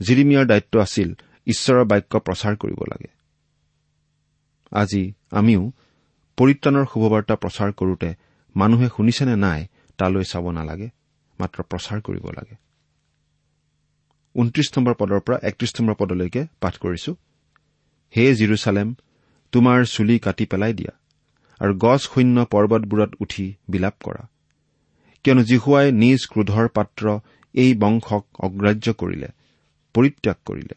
জিৰিমিয়াৰ 0.00 0.46
দায়িত্ব 0.46 0.80
আছিল 0.80 1.14
ঈশ্বৰৰ 1.46 1.84
বাক্য 1.84 2.18
প্ৰচাৰ 2.18 2.56
কৰিব 2.56 2.80
লাগে। 2.82 3.10
আজি 4.72 5.12
আমিও 5.30 5.72
পৰিত্ৰাণৰ 6.36 6.84
শুভবাৰ্তা 6.92 7.36
প্ৰচাৰ 7.36 7.72
কৰোতে 7.72 8.14
মানুহে 8.56 8.88
শুনিছেনে 8.96 9.34
নাই 9.36 9.60
তালৈ 9.98 10.24
চাব 10.32 10.44
নালাগে 10.58 10.88
মাত্ৰ 11.38 11.58
প্ৰচাৰ 11.70 11.98
কৰিব 12.06 12.26
লাগে। 12.38 12.56
ঊনত্ৰিশ 14.34 14.68
নম্বৰ 14.76 14.94
পদৰ 15.00 15.20
পৰা 15.26 15.36
একত্ৰিশ 15.48 15.72
নম্বৰ 15.78 15.94
পদলৈকে 16.00 16.42
পাঠ 16.60 16.74
কৰিছো। 16.78 17.10
হে 18.14 18.24
জিৰচালেম 18.34 18.88
তোমাৰ 19.52 19.78
চুলি 19.94 20.16
কাটি 20.18 20.44
পেলাই 20.46 20.72
দিয়া 20.78 20.92
আৰু 21.60 21.72
গছ 21.78 22.00
শূন্য 22.12 22.36
পৰ্বতবোৰত 22.52 23.10
উঠি 23.20 23.46
বিলাপ 23.70 23.96
কৰা। 24.04 24.22
কিয়নো 25.24 25.42
জিহুৱাই 25.42 25.86
নিজ 26.02 26.20
ক্ৰোধৰ 26.32 26.66
পাত্ৰ 26.76 27.04
এই 27.54 27.70
বংশক 27.74 28.24
অগ্ৰাহ্য 28.46 28.86
কৰিলে 29.00 29.28
পৰিত্যাগ 29.94 30.38
কৰিলে। 30.44 30.76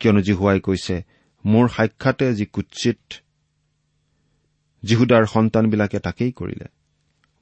কিয়নো 0.00 0.20
জিহুৱাই 0.20 0.60
কৈছে 0.60 0.96
মোৰ 1.44 1.66
সাক্ষাতে 1.68 2.26
যি 2.34 2.44
কুৎচিত 2.46 3.00
জিহুদাৰ 4.82 5.24
সন্তানবিলাকে 5.26 5.98
তাকেই 5.98 6.32
কৰিলে। 6.32 6.66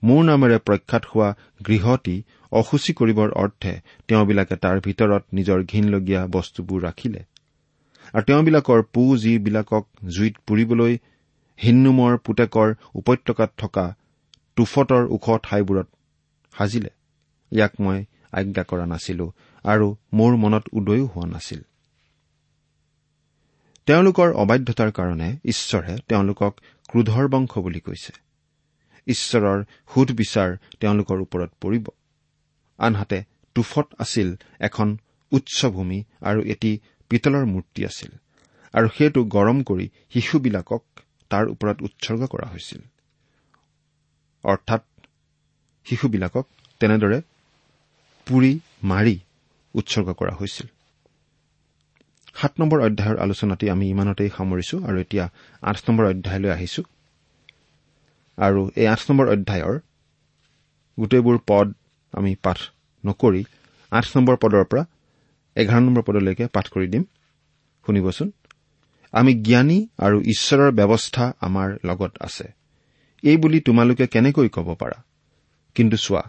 মোৰ 0.03 0.25
নামেৰে 0.25 0.59
প্ৰখ্যাত 0.59 1.03
হোৱা 1.05 1.29
গৃহটি 1.67 2.17
অসুচী 2.53 2.93
কৰিবৰ 2.93 3.31
অৰ্থে 3.43 3.73
তেওঁবিলাকে 4.09 4.57
তাৰ 4.57 4.81
ভিতৰত 4.81 5.23
নিজৰ 5.33 5.59
ঘীনলগীয়া 5.63 6.27
বস্তুবোৰ 6.27 6.81
ৰাখিলে। 6.83 7.21
আৰু 8.15 8.25
তেওঁবিলাকৰ 8.25 8.83
পু 8.93 9.03
যিবিলাকক 9.17 9.85
জুইত 10.09 10.35
পুৰিবলৈ 10.47 10.99
হিন্নুমৰ 11.59 12.13
পুতেকৰ 12.19 12.69
উপত্যকাত 12.95 13.51
থকা 13.59 13.87
টুফটৰ 14.57 15.03
ওখ 15.11 15.27
ঠাইবোৰত 15.43 15.89
সাজিলে। 16.55 16.91
ইয়াক 17.53 17.73
মই 17.81 17.99
আজ্ঞা 18.33 18.63
কৰা 18.63 18.87
নাছিলো 18.87 19.27
আৰু 19.65 19.87
মোৰ 20.13 20.33
মনত 20.37 20.65
উদয়ো 20.73 21.07
হোৱা 21.07 21.27
নাছিল। 21.27 21.61
তেওঁলোকৰ 23.87 24.29
অবাধ্যতাৰ 24.33 24.91
কাৰণে 24.93 25.29
ঈশ্বৰে 25.45 25.93
তেওঁলোকক 26.09 26.53
ক্ৰোধৰ 26.89 27.25
বংশ 27.29 27.53
বুলি 27.59 27.81
কৈছে। 27.81 28.13
ঈশ্বৰৰ 29.09 29.59
সুধবিচাৰ 29.95 30.51
তেওঁলোকৰ 30.81 31.19
ওপৰত 31.21 31.51
পৰিব। 31.61 31.87
আনহাতে 32.79 33.19
টুফত 33.57 33.87
আছিল 33.99 34.29
এখন 34.61 34.89
উচ্চভূমি 35.33 35.99
আৰু 36.23 36.41
এটি 36.55 36.71
পিতলৰ 37.11 37.45
মূৰ্তি 37.45 37.81
আছিল 37.85 38.11
আৰু 38.75 38.89
সেইটো 38.97 39.21
গৰম 39.37 39.59
কৰি 39.63 39.87
শিশুবিলাকক 40.13 40.83
তাৰ 41.31 41.45
ওপৰত 41.49 41.77
উৎসৰ্গ 41.83 42.23
কৰা 42.33 42.47
হৈছিল। 42.53 42.81
অৰ্থাৎ 44.45 44.83
শিশুবিলাকক 45.87 46.47
তেনেদৰে 46.81 47.19
পুৰি 48.27 48.53
মাৰি 48.83 49.17
উৎসৰ্গ 49.75 50.09
কৰা 50.13 50.35
হৈছিল। 50.41 50.69
সাত 52.37 52.53
নম্বৰ 52.61 52.79
অধ্যায়ৰ 52.81 53.19
আলোচনাটি 53.19 53.67
আমি 53.71 53.87
ইমানতেই 53.91 54.31
সামৰিছো 54.37 54.77
আৰু 54.89 54.97
এতিয়া 54.99 55.25
আঠ 55.63 55.77
নম্বৰ 55.89 56.05
অধ্যায়লৈ 56.07 56.51
আহিছো। 56.51 56.83
আৰু 58.39 58.71
এই 58.77 58.87
আঠ 58.87 59.01
নম্বৰ 59.11 59.27
অধ্যায়ৰ 59.29 59.79
গোটেইবোৰ 60.99 61.39
পদ 61.47 61.67
আমি 62.13 62.35
পাঠ 62.43 62.59
নকৰি 63.05 63.45
আঠ 63.93 64.07
নম্বৰ 64.17 64.37
পদৰ 64.37 64.65
পৰা 64.65 64.83
এঘাৰ 65.57 65.81
নম্বৰ 65.81 66.03
পদলৈকে 66.03 66.47
পাঠ 66.47 66.67
কৰি 66.69 66.87
দিম। 66.87 67.05
শুনিবচোন। 67.87 68.33
আমি 69.13 69.33
জ্ঞানী 69.35 69.79
আৰু 69.99 70.17
ঈশ্বৰৰ 70.23 70.71
ব্যৱস্থা 70.71 71.33
আমাৰ 71.41 71.69
লগত 71.85 72.13
আছে। 72.21 72.47
এই 73.23 73.37
বুলি 73.37 73.61
তোমালোকে 73.61 74.07
কেনেকৈ 74.07 74.49
ক'ব 74.49 74.69
পাৰা? 74.75 74.99
কিন্তু 75.75 75.97
চোৱা 75.97 76.23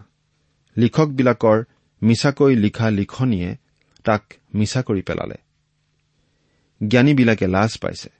লিখকবিলাকৰ 0.76 1.58
মিছাকৈ 2.02 2.52
লিখা 2.56 2.90
লিখনিয়ে 2.90 3.56
তাক 4.04 4.22
মিছা 4.54 4.80
কৰি 4.82 5.02
পেলালে। 5.02 5.38
জ্ঞানীবিলাকে 6.80 7.46
লাজ 7.46 7.78
পাইছে। 7.78 8.10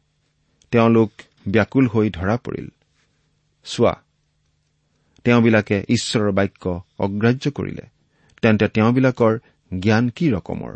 তেওঁলোক 0.71 1.11
ব্যাকুল 1.49 1.87
হৈ 1.87 2.11
ধৰা 2.11 2.37
পৰিল। 2.37 2.69
চোৱা। 3.67 3.95
তেওঁবিলাকে 5.25 5.77
ঈশ্বৰৰ 5.89 6.33
বাক্য 6.33 6.65
অগ্ৰাহ্য 6.99 7.45
কৰিলে। 7.51 7.85
তেন্তে 8.43 8.67
তেওঁবিলাকৰ 8.69 9.33
জ্ঞান 9.71 10.05
কি 10.17 10.27
ৰকমৰ? 10.31 10.75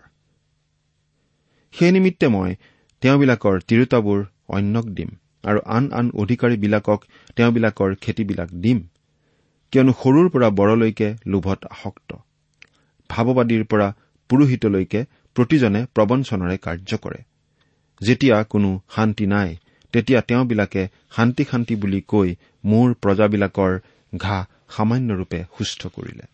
সেই 1.74 1.90
নিমিত্তে 1.92 2.26
মই 2.28 2.50
তেওঁবিলাকৰ 3.02 3.56
তিৰোতাবোৰ 3.68 4.20
অন্যক 4.48 4.86
দিম 4.94 5.10
আৰু 5.44 5.60
আন 5.66 5.84
আন 5.92 6.06
অধিকাৰীবিলাকক 6.14 7.00
তেওঁবিলাকৰ 7.36 7.90
খেতিবিলাক 7.94 8.50
দিম 8.64 8.78
কিয়নো 9.72 9.92
সৰুৰ 10.02 10.26
পৰা 10.28 10.48
বৰলৈকে 10.50 11.08
লোভত 11.26 11.60
আসক্ত 11.66 12.10
ভাৱবাদীৰ 13.10 13.64
পৰা 13.64 13.88
পুৰোহিতলৈকে 14.30 15.00
প্ৰতিজনে 15.36 15.80
প্ৰবঞ্চনাৰে 15.94 16.56
কাৰ্য 16.56 16.90
কৰে। 17.04 17.20
যেতিয়া 18.00 18.36
কোনো 18.44 18.70
শান্তি 18.96 19.26
নাই 19.26 19.50
তেতিয়া 19.94 20.20
তেওঁবিলাকে 20.20 20.82
শান্তি 21.16 21.44
শান্তি 21.44 21.74
বুলি 21.76 22.00
কৈ 22.12 22.28
মোৰ 22.64 22.88
প্ৰজাবিলাকৰ 23.02 23.72
ঘাঁহ 24.18 24.42
সামান্যৰূপে 24.76 25.40
সুস্থ 25.56 25.80
কৰিলে। 25.86 26.24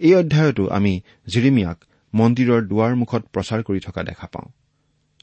এই 0.00 0.14
অধ্যায়তো 0.14 0.64
আমি 0.68 0.92
জিৰিমিয়াক 1.26 1.78
মন্দিৰৰ 2.12 2.60
দুৱাৰ 2.70 2.92
মুখত 2.94 3.22
প্ৰচাৰ 3.34 3.60
কৰি 3.62 3.80
থকা 3.80 4.02
দেখা 4.02 4.26
পাওঁ। 4.26 4.48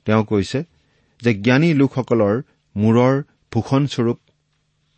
তেওঁ 0.06 0.24
কৈছে 0.24 0.60
যে 1.20 1.32
জ্ঞানী 1.34 1.70
লোকসকলৰ 1.74 2.36
মূৰৰ 2.76 3.16
ভূষণস্বৰূপ 3.54 4.20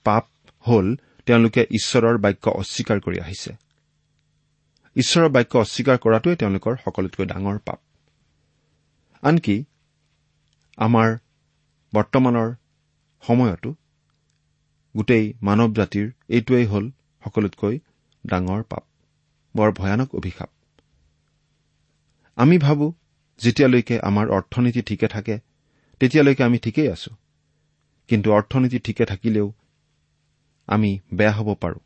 পাপ 0.06 0.26
হল 0.66 0.88
তেওঁলোকে 1.28 1.62
ঈশ্বৰৰ 1.72 2.16
বাক্য 2.18 2.46
অস্বীকাৰ 2.62 3.00
কৰি 3.00 3.18
আহিছে। 3.20 3.52
ঈশ্বৰৰ 4.96 5.30
বাক্য 5.30 5.54
অস্বীকাৰ 5.58 5.98
কৰাটোৱে 5.98 6.36
তেওঁলোকৰ 6.36 6.74
সকলোতকৈ 6.86 7.26
ডাঙৰ 7.26 7.58
পাপ। 7.66 7.80
আনকি 9.24 9.56
আমাৰ 10.78 11.10
বৰ্তমানৰ 11.94 12.50
সময়তো 13.24 13.70
গোটেই 14.96 15.26
মানৱ 15.42 15.74
জাতিৰ 15.74 16.08
এইটোৱেই 16.30 16.66
হ'ল 16.66 16.86
সকলোতকৈ 17.24 17.80
ডাঙৰ 18.26 18.64
পাপ। 18.64 18.84
বৰ 19.56 19.72
ভয়ানক 19.72 20.16
অভিশাপ। 20.16 20.50
আমি 22.38 22.58
ভাবো 22.58 22.94
যেতিয়ালৈকে 23.42 23.96
আমাৰ 24.00 24.30
অৰ্থনীতি 24.30 24.82
ঠিকে 24.82 25.08
থাকে 25.08 25.40
তেতিয়ালৈকে 26.02 26.44
আমি 26.44 26.58
ঠিকেই 26.58 26.90
আছো। 26.92 27.12
কিন্তু 28.10 28.34
অৰ্থনীতি 28.34 28.80
ঠিকে 28.80 29.06
থাকিলেও 29.06 29.48
আমি 30.68 31.00
বেয়া 31.14 31.32
হ'ব 31.32 31.50
পাৰোঁ। 31.54 31.80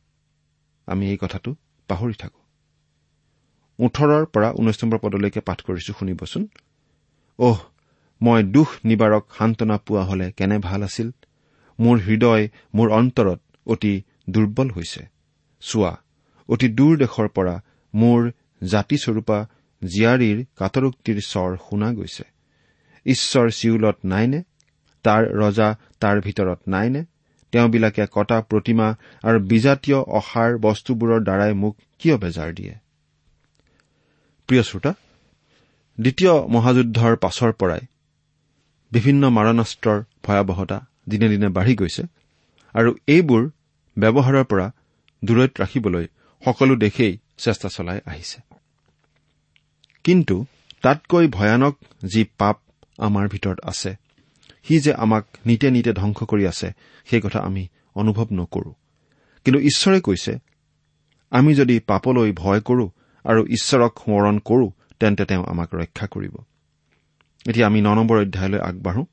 আমি 0.88 1.10
এই 1.10 1.18
কথাটো 1.18 1.56
পাহৰি 1.90 2.14
থাকো। 2.14 2.40
ওঠৰৰ 3.80 4.26
পৰা 4.26 4.50
ঊনৈশ 4.52 4.84
নম্বৰ 4.84 5.00
পদলৈকে 5.00 5.40
পাঠ 5.40 5.60
কৰিছো 5.62 5.94
শুনিবচোন। 6.00 6.48
অহ 7.40 7.60
মই 8.24 8.44
দুখ 8.56 8.70
নিবাৰক 8.86 9.24
সান্তনা 9.38 9.78
পোৱা 9.78 10.04
হলে 10.04 10.28
কেনে 10.32 10.58
ভাল 10.60 10.84
আছিল? 10.84 11.10
মোৰ 11.80 11.98
হৃদয় 12.00 12.44
মোৰ 12.74 12.88
অন্তৰত 13.00 13.40
অতি 13.68 13.94
দুৰ্বল 14.30 14.70
হৈছে। 14.72 15.02
চোৱা 15.62 15.94
অতি 16.50 16.68
দূৰ 16.70 16.94
দেশৰ 16.98 17.28
পৰা 17.28 17.56
মোৰ 17.94 18.20
জাতিস্বৰূপা 18.64 19.40
জীয়াৰীৰ 19.82 20.38
কাটৰোক্তিৰ 20.56 21.18
স্বৰ 21.22 21.58
শুনা 21.70 21.90
গৈছে। 21.94 22.26
ঈশ্বৰ 23.06 23.48
চিউলত 23.52 23.98
নাইনে? 24.04 24.40
তাৰ 25.06 25.24
ৰজা 25.42 25.70
তাৰ 26.00 26.22
ভিতৰত 26.22 26.60
নাইনে? 26.68 27.02
তেওঁবিলাকে 27.52 28.04
কটা 28.12 28.38
প্ৰতিমা 28.42 28.88
আৰু 29.24 29.40
বিজাতীয় 29.52 30.00
অসাৰ 30.20 30.52
বস্তুবোৰৰ 30.58 31.20
দ্বাৰাই 31.24 31.54
মোক 31.54 31.74
কিয় 32.00 32.18
বেজাৰ 32.18 32.50
দিয়ে? 32.54 32.74
প্ৰিয় 34.50 34.64
শ্ৰোতা 34.64 34.92
দ্বিতীয় 35.98 36.34
মহাযুদ্ধৰ 36.48 37.14
পাছৰ 37.16 37.52
পৰাই 37.52 37.84
বিভিন্ন 38.96 39.24
মাৰণাস্ত্ৰৰ 39.30 40.00
ভয়াৱহতা 40.26 40.78
দিনে 41.10 41.28
দিনে 41.30 41.48
বাঢ়ি 41.50 41.74
গৈছে 41.76 42.04
আৰু 42.76 42.90
এইবোৰ 43.08 43.44
ব্যৱহাৰৰ 43.98 44.46
পৰা 44.52 44.68
দূৰৈত 45.24 45.54
ৰাখিবলৈ 45.62 46.06
সকলো 46.44 46.74
দেশেই 46.76 47.14
চেষ্টা 47.38 47.68
চলাই 47.76 48.00
আহিছে। 48.06 48.38
কিন্তু 50.06 50.36
তাতকৈ 50.82 51.26
ভয়ানক 51.28 51.76
যি 52.06 52.22
পাপ 52.38 52.58
আমাৰ 52.98 53.26
ভিতৰত 53.28 53.60
আছে 53.64 53.92
সি 54.64 54.76
যে 54.80 54.92
আমাক 54.94 55.24
নিতে 55.46 55.68
নিতে 55.72 55.92
ধ্বংস 55.94 56.20
কৰি 56.32 56.44
আছে 56.48 56.68
সেই 57.06 57.22
কথা 57.22 57.40
আমি 57.40 57.64
অনুভৱ 57.96 58.28
নকৰো। 58.32 58.72
কিন্তু 59.46 59.60
ঈশ্বৰে 59.60 60.00
কৈছে 60.02 60.34
আমি 61.32 61.52
যদি 61.56 61.76
পাপলৈ 61.80 62.32
ভয় 62.42 62.62
কৰো 62.68 62.86
আৰু 63.26 63.42
ঈশ্বৰক 63.48 63.92
সোঁৱৰণ 64.00 64.36
কৰো 64.50 64.66
তেন্তে 65.00 65.24
তেওঁ 65.26 65.44
আমাক 65.46 65.70
ৰক্ষা 65.76 66.08
কৰিব। 66.08 66.36
এতিয়া 67.46 67.68
আমি 67.68 67.80
ন 67.82 67.90
নম্বৰ 67.94 68.18
অধ্যায়লৈ 68.18 68.60
আগবাঢ়ো। 68.60 69.04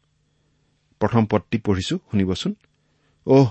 প্ৰথম 1.00 1.22
পদটি 1.30 1.58
পঢ়িছো 1.58 1.94
শুনিবচোন। 2.10 2.52
অহ 3.26 3.48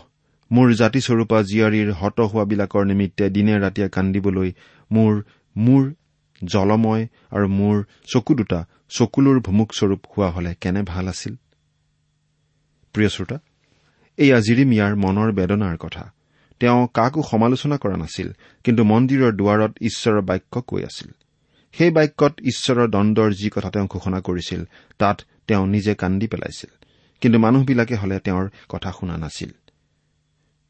মোৰ 0.51 0.67
জাতিস্বৰূপা 0.73 1.37
জীয়াৰীৰ 1.43 1.89
হত 1.91 2.17
হোৱাবিলাকৰ 2.19 2.83
নিমিত্তে 2.85 3.25
দিনে 3.29 3.53
ৰাতিয়ে 3.59 3.89
কান্দিবলৈ 3.89 4.49
মোৰ 4.91 5.13
মোৰ 5.55 5.83
জলময় 6.43 7.03
আৰু 7.31 7.47
মোৰ 7.49 7.75
চকু 8.13 8.35
দুটা 8.35 8.59
চকুলোৰ 8.89 9.37
ভুমুকস্বৰূপ 9.39 10.01
হোৱা 10.11 10.29
হলে 10.29 10.51
কেনে 10.61 10.81
ভাল 10.81 11.05
আছিল? 11.07 11.33
প্ৰিয় 12.95 13.09
শ্ৰোতা 13.09 13.37
এয়া 14.17 14.37
জিৰিমিয়াৰ 14.39 14.93
মনৰ 14.95 15.29
বেদনাৰ 15.31 15.77
কথা। 15.77 16.03
তেওঁ 16.61 16.87
কাকো 16.93 17.21
সমালোচনা 17.31 17.77
কৰা 17.77 17.97
নাছিল 17.97 18.29
কিন্তু 18.63 18.81
মন্দিৰৰ 18.83 19.31
দুৱাৰত 19.31 19.71
ঈশ্বৰৰ 19.81 20.21
বাক্য 20.21 20.61
কৈ 20.61 20.81
আছিল। 20.83 21.09
সেই 21.71 21.91
বাক্যত 21.91 22.33
ঈশ্বৰৰ 22.41 22.87
দণ্ডৰ 22.87 23.33
যি 23.33 23.49
কথা 23.49 23.69
তেওঁ 23.69 23.87
ঘোষণা 23.87 24.21
কৰিছিল 24.21 24.63
তাত 24.97 25.21
তেওঁ 25.47 25.67
নিজে 25.67 25.95
কান্দি 25.95 26.27
পেলাইছিল। 26.27 26.85
কিন্তু 27.21 27.39
মানুহবিলাকে 27.39 27.95
হলে 27.95 28.19
তেওঁৰ 28.19 28.49
কথা 28.69 28.91
শুনা 28.91 29.17
নাছিল। 29.17 29.51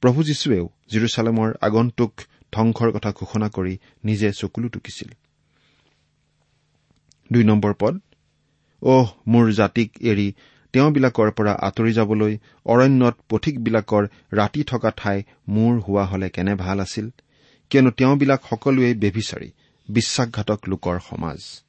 প্ৰভু 0.02 0.24
যীশুৱেও 0.24 0.70
জিৰচালেমৰ 0.92 1.54
আগন্তুক 1.62 2.14
ধ্বংসৰ 2.52 2.92
কথা 2.92 3.12
ঘোষণা 3.12 3.50
কৰি 3.50 3.78
নিজে 4.04 4.32
চকুলো 4.32 4.70
টুকিছিল। 4.70 5.10
পদ 7.80 8.02
অহ 8.82 9.08
মোৰ 9.28 9.52
জাতিক 9.52 9.92
এৰি 10.02 10.34
তেওঁবিলাকৰ 10.74 11.32
পৰা 11.32 11.54
আঁতৰি 11.54 11.94
যাবলৈ 11.94 12.38
অৰণ্যত 12.66 13.16
পথিকবিলাকৰ 13.30 14.08
ৰাতি 14.34 14.64
থকা 14.64 14.92
ঠাই 14.98 15.24
মূৰ 15.48 15.80
হোৱা 15.80 16.06
হলে 16.06 16.30
কেনে 16.30 16.56
ভাল 16.56 16.80
আছিল? 16.80 17.10
কিয়নো 17.70 17.92
তেওঁবিলাক 17.92 18.42
সকলোৱে 18.50 18.94
বেভিচাৰী 18.94 19.52
বিশ্বাসঘাতক 19.90 20.60
লোকৰ 20.68 21.00
সমাজ। 21.00 21.62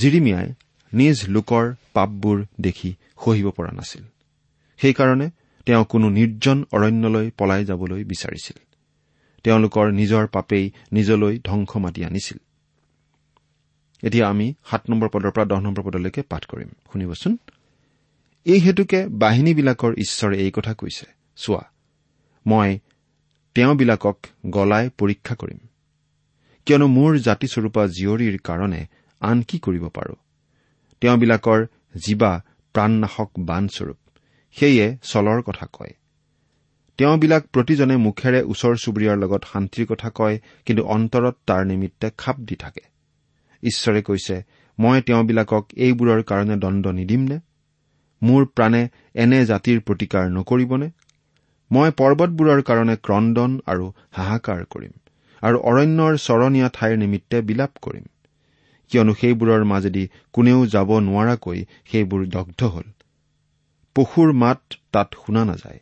জিৰিমিয়াই 0.00 0.54
নিজ 0.92 1.28
লোকৰ 1.28 1.74
পাপবোৰ 1.92 2.44
দেখি 2.60 2.94
সহিব 3.24 3.50
পৰা 3.50 3.70
নাছিল। 3.70 4.02
সেইকাৰণে 4.78 5.30
তেওঁ 5.66 5.84
কোনো 5.84 6.10
নিৰ্জন 6.10 6.64
অৰণ্যলৈ 6.72 7.30
পলাই 7.30 7.64
যাবলৈ 7.64 8.04
বিচাৰিছিল। 8.04 8.58
তেওঁলোকৰ 9.42 9.90
নিজৰ 9.90 10.26
পাপেই 10.26 10.70
নিজলৈ 10.92 11.38
ধ্বংস 11.44 11.76
মাতি 11.76 12.04
আনিছিল। 12.04 12.38
এতিয়া 14.02 14.28
আমি 14.28 14.54
সাত 14.70 14.90
নম্বৰ 14.90 15.08
পদৰ 15.08 15.30
পৰা 15.30 15.44
দহ 15.44 15.60
নম্বৰ 15.60 15.84
পদলৈকে 15.84 16.22
পাঠ 16.22 16.46
কৰিম। 16.46 16.68
শুনিবচোন। 16.92 17.36
এই 18.44 18.58
হেতুকে 18.58 19.06
বাহিনীবিলাকৰ 19.08 19.92
ঈশ্বৰে 19.92 20.38
এই 20.38 20.50
কথা 20.50 20.74
কৈছে। 20.74 21.06
চোৱা 21.36 21.70
মই 22.46 22.78
তেওঁবিলাকক 23.54 24.18
গলাই 24.46 24.90
পৰীক্ষা 24.98 25.34
কৰিম। 25.34 25.58
কিয়নো 26.66 26.86
মোৰ 26.86 27.18
জাতিস্বৰূপা 27.18 27.86
জীয়ৰীৰ 27.86 28.38
কাৰণে 28.44 28.86
আন 29.20 29.42
কি 29.42 29.58
কৰিব 29.58 29.88
পাৰো? 29.88 30.14
তেওঁবিলাকৰ 31.00 31.66
জীৱা 32.06 32.42
প্ৰাণনাশক 32.74 33.30
বানস্বৰূপ 33.38 33.96
সেয়ে 34.52 34.96
চলৰ 35.02 35.42
কথা 35.42 35.66
কয়। 35.72 35.94
তেওঁবিলাক 36.98 37.44
প্ৰতিজনে 37.52 37.96
মুখেৰে 37.96 38.42
ওচৰ 38.42 38.76
চুবুৰীয়াৰ 38.76 39.18
লগত 39.18 39.44
শান্তিৰ 39.52 39.86
কথা 39.86 40.10
কয় 40.14 40.38
কিন্তু 40.66 40.82
অন্তৰত 40.82 41.36
তাৰ 41.46 41.66
নিমিত্তে 41.66 42.10
খাপ 42.18 42.36
দি 42.38 42.56
থাকে। 42.56 42.80
ঈশ্বৰে 43.62 44.02
কৈছে 44.02 44.42
মই 44.78 45.02
তেওঁবিলাকক 45.02 45.66
এইবোৰৰ 45.76 46.22
কাৰণে 46.22 46.56
দণ্ড 46.56 46.86
নিদিমনে 46.86 47.40
মোৰ 48.22 48.46
প্ৰাণে 48.46 48.88
এনে 49.14 49.46
জাতিৰ 49.46 49.80
প্ৰতিকাৰ 49.80 50.30
নকৰিবনে? 50.30 50.90
মই 51.72 51.90
পৰ্বতবোৰৰ 51.90 52.62
কাৰণে 52.62 52.96
ক্ৰদন 52.96 53.60
আৰু 53.66 53.92
হাহাকাৰ 54.12 54.64
কৰিম। 54.70 54.92
আৰু 55.42 55.58
অৰণ্যৰ 55.58 56.12
চৰণীয়া 56.16 56.68
ঠাইৰ 56.68 56.96
নিমিত্তে 56.96 57.40
বিলাপ 57.42 57.72
কৰিম। 57.82 58.04
কিয়নো 58.90 59.12
সেইবোৰৰ 59.14 59.64
মাজেদি 59.64 60.08
কোনেও 60.32 60.66
যাব 60.66 60.90
নোৱাৰাকৈ 60.98 61.64
সেইবোৰ 61.90 62.26
দগ্ধ 62.26 62.60
হল। 62.64 62.86
পশুৰ 63.96 64.32
মাত 64.32 64.60
তাত 64.92 65.08
শুনা 65.26 65.44
নাযায়। 65.44 65.80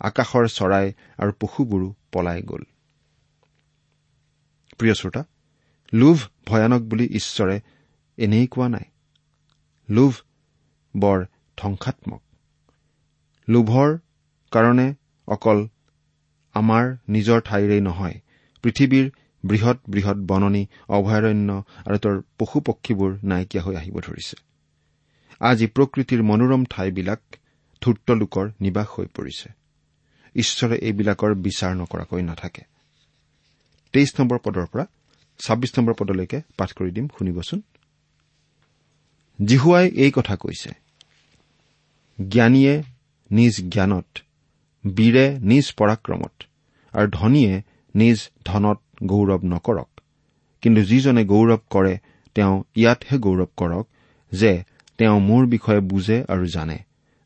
আকাশৰ 0.00 0.48
চৰাই 0.48 0.92
আৰু 1.18 1.32
পশুবোৰো 1.40 1.94
পলাই 2.12 2.42
গ'ল। 2.42 2.64
প্ৰিয় 4.78 4.94
শ্ৰোতা 4.94 5.24
লোভ 5.94 6.16
ভয়ানক 6.46 6.82
বুলি 6.82 7.06
ঈশ্বৰে 7.06 7.60
এনেই 8.18 8.46
কোৱা 8.46 8.68
নাই। 8.68 8.86
লোভ 9.88 10.12
বৰ 10.96 11.24
ধ্বংসাত্মক। 11.58 12.22
লোভৰ 13.48 13.98
কাৰণে 14.52 14.94
অকল 15.28 15.68
আমাৰ 16.54 16.84
নিজৰ 17.08 17.40
ঠাইৰেই 17.40 17.80
নহয় 17.80 18.20
পৃথিৱীৰ 18.66 19.10
বৃহৎ 19.44 19.78
বৃহৎ 19.88 20.16
বননি 20.16 20.66
অভয়াৰণ্য 20.88 21.62
আৰু 21.86 21.98
তেওঁৰ 21.98 22.22
পশু 22.38 22.60
পক্ষীবোৰ 22.60 23.18
নাইকিয়া 23.24 23.64
হৈ 23.64 23.76
আহিব 23.76 24.00
ধৰিছে। 24.00 24.36
আজি 25.40 25.66
প্ৰকৃতিৰ 25.66 26.22
মনোৰম 26.22 26.64
ঠাইবিলাক 26.64 27.20
ধূৰ্ত 27.82 28.10
লোকৰ 28.10 28.50
নিবাস 28.60 28.86
হৈ 28.86 29.06
পৰিছে। 29.06 29.52
ঈশ্বৰে 30.34 30.76
এইবিলাকৰ 30.76 31.34
বিচাৰ 31.34 31.76
নকৰাকৈ 31.76 32.22
নাথাকে। 32.22 32.62
তেইছ 33.92 34.20
নম্বৰ 34.20 34.38
পদৰ 34.38 34.66
পৰা 34.66 34.86
ছাব্বিছ 35.38 35.78
নম্বৰ 35.78 35.94
পদলৈকে 35.98 36.40
পাঠ 36.56 36.72
কৰি 36.72 36.90
দিম 36.90 37.06
শুনিবচোন। 37.18 37.62
জিহুৱাই 39.44 39.88
এই 39.88 40.10
কথা 40.10 40.36
কৈছে। 40.36 40.70
জ্ঞানীয়ে 42.28 42.82
নিজ 43.30 43.54
জ্ঞানত 43.68 44.06
বীৰে 44.96 45.38
নিজ 45.40 45.72
পৰাক্ৰমত 45.76 46.42
আৰু 46.92 47.10
ধনীয়ে 47.10 47.62
নিজ 47.96 48.18
ধনত 48.44 48.78
গৌৰৱ 49.10 49.42
নকৰক। 49.52 49.90
কিন্তু 50.62 50.80
যিজনে 50.82 51.22
গৌৰৱ 51.24 51.60
কৰে 51.70 51.94
তেওঁ 52.36 52.54
ইয়াতহে 52.76 53.16
গৌৰৱ 53.18 53.50
কৰক 53.56 53.84
যে 54.32 54.52
তেওঁ 54.98 55.18
মোৰ 55.20 55.42
বিষয়ে 55.46 55.80
বুজে 55.90 56.18
আৰু 56.28 56.44
জানে 56.46 56.78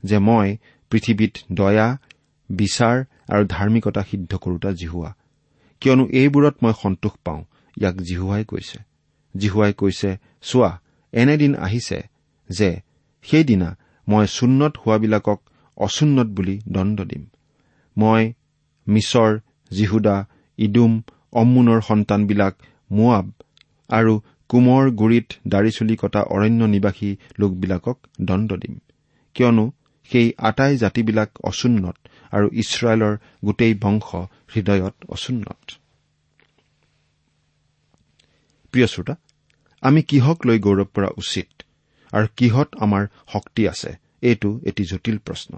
যে 0.03 0.17
মই 0.19 0.49
পৃথিৱীত 0.91 1.35
দয়া 1.53 1.89
বিচাৰ 2.51 2.97
আৰু 3.29 3.43
ধাৰ্মিকতা 3.47 4.03
সিদ্ধ 4.11 4.33
কৰোতা 4.37 4.71
জিহুৱা। 4.73 5.11
কিয়নো 5.83 6.05
এইবোৰত 6.13 6.57
মই 6.63 6.73
সন্তোষ 6.83 7.15
পাওঁ 7.25 7.41
ইয়াক 7.77 7.97
জিহুৱাই 8.09 8.45
কৈছে। 8.45 8.79
জিহুৱাই 9.35 9.73
কৈছে 9.73 10.11
চোৱা 10.43 10.71
এনেদিন 11.13 11.53
আহিছে 11.57 11.99
যে 12.51 12.71
সেইদিনা 13.27 13.69
মই 14.09 14.25
চুন্নত 14.27 14.75
হোৱাবিলাকক 14.83 15.39
অচুন্নত 15.77 16.29
বুলি 16.37 16.57
দণ্ড 16.69 16.99
দিম। 17.11 17.25
মই 17.97 18.23
মিছৰ 18.87 19.31
জিহুদা 19.71 20.17
ইডুম 20.61 20.92
অম্মুনৰ 21.33 21.81
সন্তানবিলাক 21.81 22.55
মোৱাব 22.90 23.27
আৰু 23.90 24.12
কুমৰ 24.51 24.85
গুৰিত 24.90 25.29
দাড়ি 25.49 25.70
চুলি 25.70 25.94
কটা 25.96 26.20
অৰণ্য 26.35 26.62
নিবাসী 26.64 27.11
লোকবিলাকক 27.38 27.99
দণ্ড 28.20 28.51
দিম। 28.53 28.75
কিয়নো 29.37 29.64
সেই 30.11 30.29
আটাই 30.38 30.73
জাতিবিলাক 30.77 31.31
অচুন্নত 31.44 31.96
আৰু 32.33 32.46
ইছৰাইলৰ 32.53 33.14
গোটেই 33.44 33.75
বংশ 33.75 34.09
হৃদয়ত 34.53 34.96
অচুন্নত। 35.09 35.61
প্ৰিয় 38.75 38.87
শ্ৰোতা 38.87 39.14
আমি 39.83 40.01
কিহক 40.03 40.38
লৈ 40.46 40.59
গৌৰৱ 40.59 40.88
কৰা 40.94 41.11
উচিত 41.16 41.51
আৰু 42.12 42.27
কিহত 42.37 42.68
আমাৰ 42.81 43.03
শক্তি 43.33 43.62
আছে? 43.68 43.90
এইটো 44.23 44.51
এটি 44.62 44.83
জটিল 44.85 45.16
প্ৰশ্ন। 45.18 45.53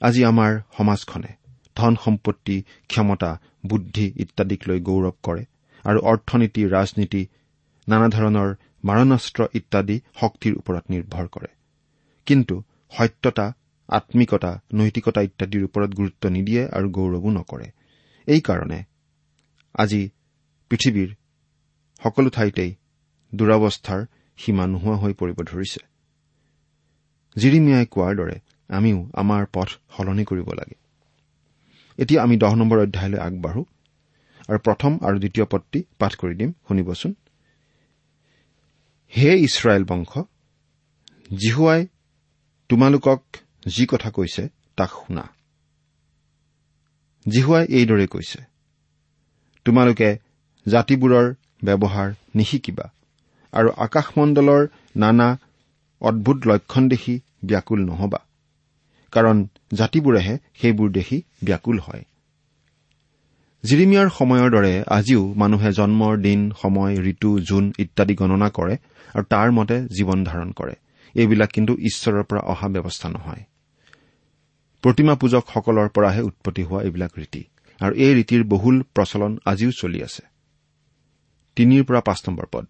আজি 0.00 0.22
আমাৰ 0.24 0.52
সমাজখনে 0.76 1.30
ধন 1.76 1.94
সম্পত্তি 2.04 2.56
ক্ষমতা 2.88 3.30
বুদ্ধি 3.66 4.06
ইত্যাদিক 4.16 4.60
লৈ 4.68 4.80
গৌৰৱ 4.80 5.14
কৰে 5.22 5.42
আৰু 5.84 5.98
অৰ্থনীতি 6.00 6.62
ৰাজনীতি 6.66 7.22
নানা 7.88 8.08
ধৰণৰ 8.08 8.50
মাৰণাস্ত্ৰ 8.84 9.40
ইত্যাদি 9.54 9.96
শক্তিৰ 10.20 10.54
ওপৰত 10.56 10.84
নিৰ্ভৰ 10.90 11.26
কৰে। 11.28 11.50
কিন্তু 12.26 12.54
সত্যতা 12.92 13.46
আম্মিকতা 13.88 14.52
নৈতিকতা 14.74 15.20
ইত্যাদিৰ 15.22 15.64
ওপৰত 15.64 15.90
গুৰুত্ব 15.94 16.28
নিদিয়ে 16.28 16.62
আৰু 16.68 16.90
গৌৰৱো 16.90 17.30
নকৰে। 17.30 17.66
এইকাৰণে 18.28 18.78
আজি 19.74 20.02
পৃথিৱীৰ 20.70 21.10
সকলো 22.02 22.30
ঠাইতেই 22.30 22.70
দুৰৱস্থাৰ 23.32 24.00
সীমা 24.38 24.64
নোহোৱা 24.66 24.96
হৈ 24.96 25.12
পৰিব 25.12 25.38
ধৰিছে। 25.42 25.80
জিৰিমিয়াই 27.36 27.86
কোৱাৰ 27.86 28.14
দৰে 28.16 28.36
আমিও 28.70 28.98
আমাৰ 29.12 29.46
পথ 29.52 29.68
সলনি 29.96 30.24
কৰিব 30.24 30.48
লাগে। 30.54 30.83
এতিয়া 31.98 32.20
আমি 32.22 32.36
দহ 32.36 32.52
নম্বৰ 32.54 32.78
অধ্যায়লৈ 32.78 33.18
আগবাঢ়ো 33.18 33.62
আৰু 34.48 34.58
প্ৰথম 34.58 34.92
আৰু 35.06 35.16
দ্বিতীয় 35.18 35.46
পদটি 35.52 35.78
পাঠ 35.98 36.12
কৰি 36.16 36.34
দিম। 36.34 36.50
শুনিবচোন। 36.68 37.12
হে 39.12 39.30
ইছৰাইল 39.46 39.84
বংশ 39.84 40.12
জিহুৱাই 41.38 41.80
তোমালোকক 42.70 43.20
যি 43.66 43.84
কথা 43.86 44.10
কৈছে 44.10 44.42
তাক 44.76 44.90
শুনা। 44.98 45.24
জিহুৱাই 47.26 47.64
এইদৰে 47.78 48.06
কৈছে 48.06 48.40
তোমালোকে 49.66 50.08
জাতিবোৰৰ 50.66 51.26
ব্যৱহাৰ 51.64 52.08
নিশিকিবা 52.34 52.86
আৰু 53.52 53.68
আকাশমণ্ডলৰ 53.76 54.62
নানা 54.96 55.28
অদ্ভুত 56.00 56.38
লক্ষণ 56.46 56.82
দেখি 56.88 57.14
ব্যাকুল 57.44 57.80
নহবা। 57.84 58.20
কাৰণ 59.14 59.36
জাতিবোৰেহে 59.72 60.34
সেইবোৰ 60.60 60.88
দেখি 60.90 61.22
ব্যাকুল 61.44 61.78
হয়। 61.78 62.04
জিৰিমিয়াৰ 63.64 64.08
সময়ৰ 64.08 64.50
দৰে 64.50 64.74
আজিও 64.88 65.22
মানুহে 65.34 65.70
জন্মৰ 65.72 66.14
দিন 66.16 66.40
সময় 66.62 66.94
ঋতু 67.02 67.30
জোন 67.40 67.72
ইত্যাদি 67.78 68.14
গণনা 68.14 68.48
কৰে 68.50 68.74
আৰু 69.14 69.24
তাৰ 69.24 69.48
মতে 69.52 69.76
জীৱন 69.96 70.24
ধাৰণ 70.24 70.50
কৰে। 70.52 70.74
এইবিলাক 71.14 71.50
কিন্তু 71.50 71.72
ঈশ্বৰৰ 71.80 72.22
পৰা 72.22 72.40
অহা 72.40 72.68
ব্যৱস্থা 72.68 73.08
নহয়। 73.08 73.42
প্ৰতিমা 74.82 75.14
পূজকসকলৰ 75.14 75.88
পৰাহে 75.88 76.22
উৎপত্তি 76.22 76.62
হোৱা 76.62 76.80
এইবিলাক 76.82 77.12
ৰীতি। 77.18 77.42
আৰু 77.80 77.94
এই 77.94 78.12
ৰীতিৰ 78.14 78.42
বহুল 78.44 78.76
প্ৰচলন 78.94 79.32
আজিও 79.44 79.70
চলি 79.70 80.02
আছে। 80.02 80.22
তিনিৰ 81.56 81.82
পৰা 81.84 82.00
পাঁচ 82.00 82.18
নম্বৰ 82.28 82.46
পদ। 82.52 82.64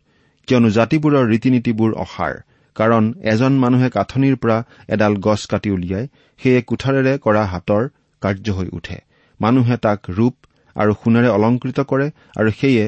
কিয়নো 0.48 0.68
জাতিবোৰৰ 0.70 1.24
ৰীতি 1.28 1.50
নীতিবোৰ 1.50 1.90
অসাৰ। 1.94 2.34
কাৰণ 2.76 3.04
এজন 3.32 3.52
মানুহে 3.58 3.88
কাঠনিৰ 3.96 4.34
পৰা 4.36 4.56
এডাল 4.88 5.14
গছ 5.26 5.40
কাটি 5.46 5.70
উলিয়াই 5.70 6.04
সেয়ে 6.40 6.60
কোঠাৰেৰে 6.68 7.12
কৰা 7.18 7.42
হাতৰ 7.52 7.84
কাৰ্য 8.22 8.46
হৈ 8.58 8.68
উঠে। 8.78 8.98
মানুহে 9.40 9.76
তাক 9.76 10.00
ৰূপ 10.10 10.34
আৰু 10.76 10.92
সোণেৰে 11.00 11.28
অলংকৃত 11.36 11.78
কৰে 11.90 12.06
আৰু 12.36 12.50
সেয়ে 12.60 12.86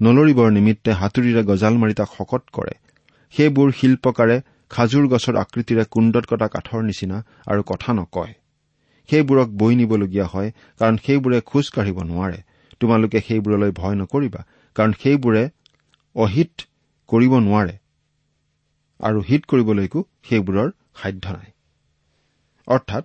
নলৰিবৰ 0.00 0.48
নিমিত্তে 0.50 0.90
হাতুৰিৰে 1.00 1.42
গজাল 1.50 1.74
মাৰি 1.82 1.94
তাক 1.94 2.10
শকত 2.18 2.42
কৰে। 2.52 2.74
সেইবোৰ 3.34 3.68
শিল্পকাৰে 3.78 4.36
খাজুৰ 4.70 5.04
গছৰ 5.08 5.34
আকৃতিৰে 5.36 5.84
কুণ্ডত 5.90 6.24
কটা 6.30 6.46
কাঠৰ 6.48 6.80
নিচিনা 6.82 7.16
আৰু 7.46 7.62
কথা 7.70 7.90
নকয়। 7.92 8.32
সেইবোৰক 9.08 9.48
বৈ 9.60 9.72
নিবলগীয়া 9.80 10.26
হয় 10.26 10.50
কাৰণ 10.80 10.96
সেইবোৰে 11.04 11.38
খোজ 11.50 11.70
কাঢ়িব 11.74 11.98
নোৱাৰে। 12.10 12.38
তোমালোকে 12.80 13.18
সেইবোৰলৈ 13.28 13.70
ভয় 13.80 13.96
নকৰিবা 14.00 14.40
কাৰণ 14.76 14.92
সেইবোৰে 15.02 15.42
অহিত 16.16 16.52
কৰিব 17.08 17.32
নোৱাৰে। 17.46 17.74
আৰু 19.04 19.20
হিত 19.28 19.42
কৰিবলৈকো 19.50 20.00
সেইবোৰৰ 20.28 20.68
সাধ্য 21.00 21.24
নাই। 21.36 21.50
অৰ্থাৎ 22.68 23.04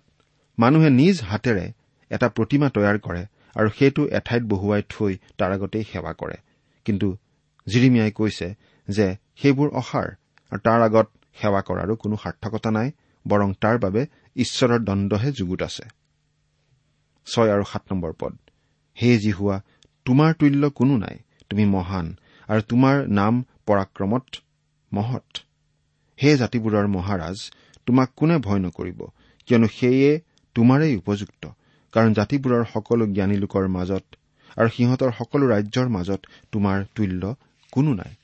মানুহে 0.58 0.90
নিজ 0.90 1.22
হাতেৰে 1.22 1.66
এটা 2.12 2.28
প্ৰতিমা 2.30 2.68
তৈয়াৰ 2.76 2.98
কৰে 3.00 3.24
আৰু 3.56 3.70
সেইটো 3.70 4.02
এঠাইত 4.20 4.44
বহুৱাই 4.44 4.82
থৈ 4.90 5.14
তাৰ 5.38 5.52
আগতেই 5.52 5.84
সেৱা 5.84 6.14
কৰে। 6.14 6.38
কিন্তু 6.86 7.08
জিৰিমিয়াই 7.68 8.12
কৈছে 8.12 8.48
যে 8.88 9.08
সেইবোৰ 9.42 9.70
অসাৰ 9.82 10.08
আৰু 10.52 10.60
তাৰ 10.60 10.82
আগত 10.82 11.08
সেৱা 11.38 11.62
কৰাৰো 11.62 11.96
কোনো 11.96 12.16
সাৰ্থকতা 12.24 12.70
নাই 12.72 12.92
বৰং 13.26 13.50
তাৰ 13.62 13.78
বাবে 13.80 14.02
ঈশ্বৰৰ 14.36 14.80
দণ্ডহে 14.80 15.32
যুগুত 15.32 15.62
আছে। 15.62 15.86
ছয় 17.28 17.52
আৰু 17.56 17.64
সাত 17.64 17.84
নম্বৰ 17.92 18.14
পদ। 18.20 18.34
হে 18.98 19.10
যি 19.18 19.32
হোৱা 19.32 19.58
তোমাৰ 20.06 20.34
তুল্য 20.34 20.70
কোনো 20.70 20.98
নাই 20.98 21.18
তুমি 21.50 21.66
মহান 21.66 22.08
আৰু 22.50 22.62
তোমাৰ 22.72 22.96
নাম 23.20 23.44
পৰাক্ৰমত 23.66 24.26
মহৎ। 24.92 25.49
হে 26.24 26.38
জাতিবোৰৰ 26.38 26.88
মহাৰাজ 26.88 27.52
তোমাক 27.86 28.12
কোনে 28.16 28.38
ভয় 28.38 28.60
নকৰিব? 28.60 29.08
কিয়নো 29.46 29.68
সেয়ে 29.68 30.22
তোমাৰেই 30.56 30.96
উপযুক্ত। 30.96 31.50
কাৰণ 31.92 32.14
জাতিবোৰৰ 32.14 32.66
সকলো 32.74 33.08
জ্ঞানী 33.08 33.38
লোকৰ 33.38 33.68
মাজত 33.68 34.04
আৰু 34.58 34.70
সিহঁতৰ 34.70 35.12
সকলো 35.12 35.48
ৰাজ্যৰ 35.48 35.90
মাজত 35.90 36.26
তোমাৰ 36.52 36.86
তুল্য 36.96 37.36
কোনো 37.72 37.94
নাই। 37.94 38.16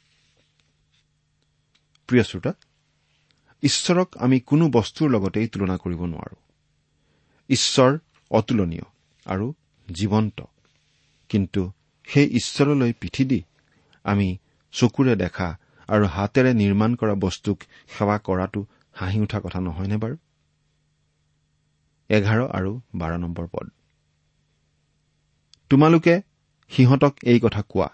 ঈশ্বৰক 3.63 4.17
আমি 4.17 4.39
কোনো 4.39 4.69
বস্তুৰ 4.69 5.09
লগতেই 5.09 5.47
তুলনা 5.47 5.77
কৰিব 5.77 6.05
নোৱাৰো। 6.05 6.35
ঈশ্বৰ 7.49 7.97
অতুলনীয় 8.31 8.83
আৰু 9.25 9.53
জীৱন্ত। 9.93 10.41
কিন্তু 11.29 11.71
সেই 12.07 12.29
ঈশ্বৰলৈ 12.29 12.93
পিঠি 12.93 13.25
দি 13.25 13.43
আমি 14.03 14.37
চকুৰে 14.71 15.15
দেখা 15.15 15.57
আৰু 15.89 16.05
হাতেৰে 16.05 16.51
নিৰ্মাণ 16.53 16.91
কৰা 16.95 17.15
বস্তুক 17.15 17.57
সেৱা 17.97 18.17
কৰাটো 18.17 18.61
হাঁহি 18.93 19.19
উঠা 19.19 19.39
কথা 19.39 19.59
নহয়নে 19.59 19.97
বাৰু? 19.97 20.15
এঘাৰ 22.09 22.39
আৰু 22.57 22.71
বাৰ 22.95 23.11
নম্বৰ 23.19 23.45
পদ। 23.47 23.65
তোমালোকে 25.69 26.15
সিহঁতক 26.71 27.13
এই 27.23 27.39
কথা 27.39 27.61
কোৱা 27.69 27.89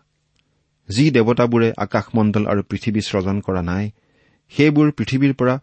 যি 0.90 1.06
দেৱতাবোৰে 1.12 1.70
আকাশমণ্ডল 1.78 2.44
আৰু 2.48 2.62
পৃথিৱী 2.64 3.02
স্ৰজন 3.02 3.38
কৰা 3.42 3.62
নাই 3.62 3.86
সেইবোৰ 4.52 4.88
পৃথিৱীৰ 4.92 5.34
পৰা 5.34 5.56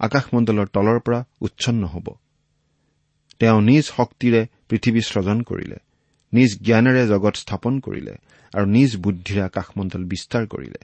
আকাশমণ্ডলৰ 0.00 0.66
তলৰ 0.66 0.98
পৰা 1.00 1.20
উচ্ছন্ন 1.40 1.82
হ'ব। 1.84 2.06
তেওঁ 3.40 3.60
নিজ 3.60 3.84
শক্তিৰে 3.96 4.40
পৃথিৱী 4.68 5.00
স্ৰজন 5.00 5.38
কৰিলে 5.42 5.78
নিজ 6.32 6.50
জ্ঞানেৰে 6.62 7.02
জগত 7.06 7.34
স্থাপন 7.36 7.74
কৰিলে 7.80 8.14
আৰু 8.52 8.66
নিজ 8.66 8.90
বুদ্ধিৰে 8.96 9.42
আকাশমণ্ডল 9.42 10.02
বিস্তাৰ 10.04 10.46
কৰিলে। 10.46 10.80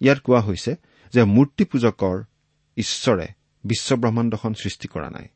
ইয়াত 0.00 0.18
কোৱা 0.18 0.40
হৈছে 0.40 0.76
যে 1.12 1.24
মূৰ্তি 1.24 1.64
পূজকৰ 1.64 2.24
ঈশ্বৰে 2.76 3.28
বিশ্বব্ৰহ্মাণ্ডখন 3.64 4.54
সৃষ্টি 4.54 4.88
কৰা 4.88 5.10
নাই। 5.10 5.28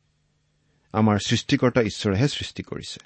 আমাৰ 0.93 1.17
সৃষ্টিকৰ্তা 1.27 1.81
ঈশ্বৰেহে 1.81 2.27
সৃষ্টি 2.27 2.63
কৰিছে। 2.63 2.99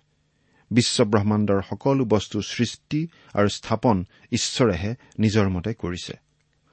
বিশ্বব্ৰহ্মাণ্ডৰ 0.71 1.61
সকলো 1.69 2.05
বস্তু 2.05 2.41
সৃষ্টি 2.41 3.07
আৰু 3.33 3.47
স্থাপন 3.47 4.05
ঈশ্বৰেহে 4.31 4.95
নিজৰ 5.19 5.49
মতে 5.49 5.73
কৰিছে। 5.73 6.13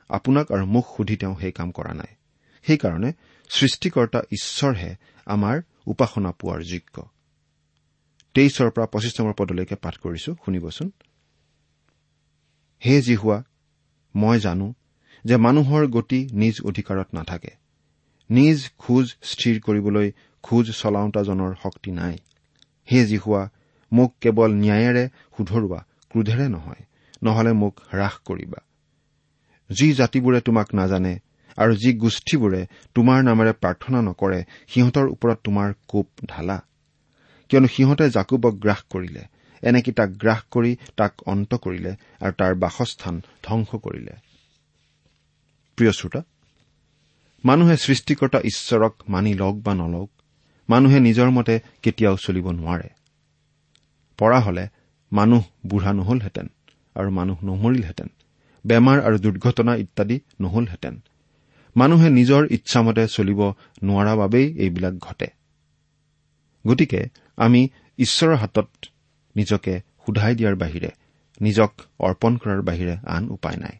আপোনাক 0.08 0.52
আৰু 0.52 0.66
মোক 0.66 0.86
সুধি 0.96 1.16
তেওঁ 1.16 1.36
সেই 1.36 1.52
কাম 1.52 1.70
কৰা 1.70 1.94
নাই। 1.94 2.14
সেইকাৰণে 2.62 3.12
সৃষ্টিকৰ্তা 3.48 4.20
ঈশ্বৰহে 4.20 4.96
আমাৰ 5.26 5.62
উপাসনা 5.86 6.32
পোৱাৰ 6.32 6.62
যোগ্য। 6.62 7.08
তেইছৰ 8.34 8.70
পৰা 8.70 8.86
পঁচিছ 8.86 9.20
নম্বৰ 9.20 9.34
পদলৈকে 9.34 9.74
পাঠ 9.74 9.96
কৰিছো 9.96 10.34
শুনিবচোন। 10.44 10.90
হে 12.86 13.02
যি 13.02 13.14
হোৱা 13.14 13.44
মই 14.16 14.38
জানো 14.40 14.66
যে 15.24 15.36
মানুহৰ 15.36 15.82
গতি 15.86 16.20
নিজ 16.32 16.56
অধিকাৰত 16.64 17.08
নাথাকে। 17.12 17.52
নিজ 18.30 18.58
খোজ 18.78 19.06
স্থিৰ 19.22 19.56
কৰিবলৈ 19.60 20.08
খোজ 20.44 20.66
চলাওঁতাজনৰ 20.70 21.52
শক্তি 21.62 21.90
নাই। 21.92 22.16
হে 22.88 23.00
যি 23.04 23.16
হোৱা 23.16 23.42
মোক 23.92 24.10
কেৱল 24.20 24.50
ন্যায়েৰে 24.62 25.04
শুধৰোৱা 25.36 25.80
ক্ৰোধেৰে 26.10 26.46
নহয় 26.48 26.82
নহলে 27.22 27.52
মোক 27.52 27.74
হ্ৰাস 27.90 28.14
কৰিবা। 28.24 28.60
যি 29.70 29.86
জাতিবোৰে 29.92 30.40
তোমাক 30.40 30.68
নাজানে 30.74 31.14
আৰু 31.58 31.72
যি 31.76 31.90
গোষ্ঠীবোৰে 31.92 32.60
তোমাৰ 32.94 33.18
নামেৰে 33.22 33.52
প্ৰাৰ্থনা 33.52 34.00
নকৰে 34.02 34.40
সিহঁতৰ 34.68 35.06
ওপৰত 35.08 35.38
তোমাৰ 35.44 35.68
কোপ 35.88 36.08
ঢালা। 36.26 36.58
কিয়নো 37.50 37.68
সিহঁতে 37.68 38.06
জাকুবক 38.10 38.54
গ্ৰাস 38.54 38.80
কৰিলে 38.90 39.22
এনেকি 39.62 39.92
তাক 39.92 40.10
গ্ৰাস 40.10 40.42
কৰি 40.50 40.76
তাক 40.96 41.12
অন্ত 41.26 41.54
কৰিলে 41.54 41.96
আৰু 42.20 42.32
তাৰ 42.32 42.54
বাসস্থান 42.54 43.22
ধ্বংস 43.42 43.68
কৰিলে। 43.68 44.14
মানুহে 47.44 47.76
সৃষ্টিকৰ্তা 47.76 48.40
ঈশ্বৰক 48.40 48.94
মানি 49.08 49.34
লওক 49.34 49.56
বা 49.56 49.74
নলওক 49.74 50.10
মানুহে 50.70 51.00
নিজৰ 51.00 51.30
মতে 51.30 51.60
কেতিয়াও 51.82 52.16
চলিব 52.16 52.50
নোৱাৰে। 52.50 52.88
পৰা 54.18 54.40
হলে 54.40 54.68
মানুহ 55.12 55.44
বুঢ়া 55.66 55.92
নহলহেঁতেন 55.92 56.46
আৰু 56.94 57.10
মানুহ 57.10 57.36
নমৰিলহেঁতেন 57.44 58.08
বেমাৰ 58.66 59.00
আৰু 59.00 59.18
দুৰ্ঘটনা 59.18 59.74
ইত্যাদি 59.74 60.20
নহলহেঁতেন। 60.40 61.00
মানুহে 61.76 62.08
নিজৰ 62.10 62.46
ইচ্ছামতে 62.50 63.08
চলিব 63.08 63.52
নোৱাৰা 63.82 64.16
বাবেই 64.16 64.58
এইবিলাক 64.58 64.94
ঘটে। 64.98 65.26
গতিকে 66.66 67.04
আমি 67.36 67.68
ঈশ্বৰৰ 67.98 68.36
হাতত 68.36 68.68
নিজকে 69.36 69.80
সোধাই 70.06 70.34
দিয়াৰ 70.34 70.56
বাহিৰে 70.56 70.90
নিজক 71.40 71.72
অৰ্পণ 71.98 72.36
কৰাৰ 72.36 72.62
বাহিৰে 72.62 72.96
আন 73.06 73.30
উপায় 73.30 73.56
নাই। 73.56 73.76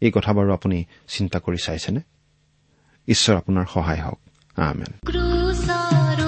এই 0.00 0.10
কথা 0.10 0.32
বাৰু 0.32 0.52
আপুনি 0.52 0.84
চিন্তা 1.08 1.38
কৰি 1.38 1.56
চাইছেনে? 1.64 2.00
ঈশ্বৰ 3.08 3.36
আপোনাৰ 3.36 3.66
সহায় 3.66 4.02
হওক। 4.02 4.18
আমেন। 4.56 6.27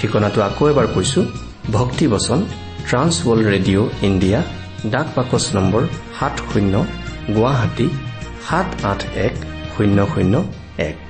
ঠিকনাটো 0.00 0.40
আকৌ 0.48 0.64
এবাৰ 0.72 0.86
কৈছো 0.94 1.20
ভক্তিবচন 1.72 2.38
ট্ৰান্সৱৰ্ল্ড 2.88 3.44
ৰেডিঅ' 3.54 3.88
ইণ্ডিয়া 4.08 4.40
ডাক 4.92 5.06
বাকচ 5.16 5.44
নম্বৰ 5.56 5.82
সাত 6.18 6.34
শূন্য 6.50 6.74
গুৱাহাটী 7.36 7.86
সাত 8.46 8.68
আঠ 8.90 9.00
এক 9.26 9.34
শূন্য 9.74 9.98
শূন্য 10.12 10.34
এক। 10.90 11.09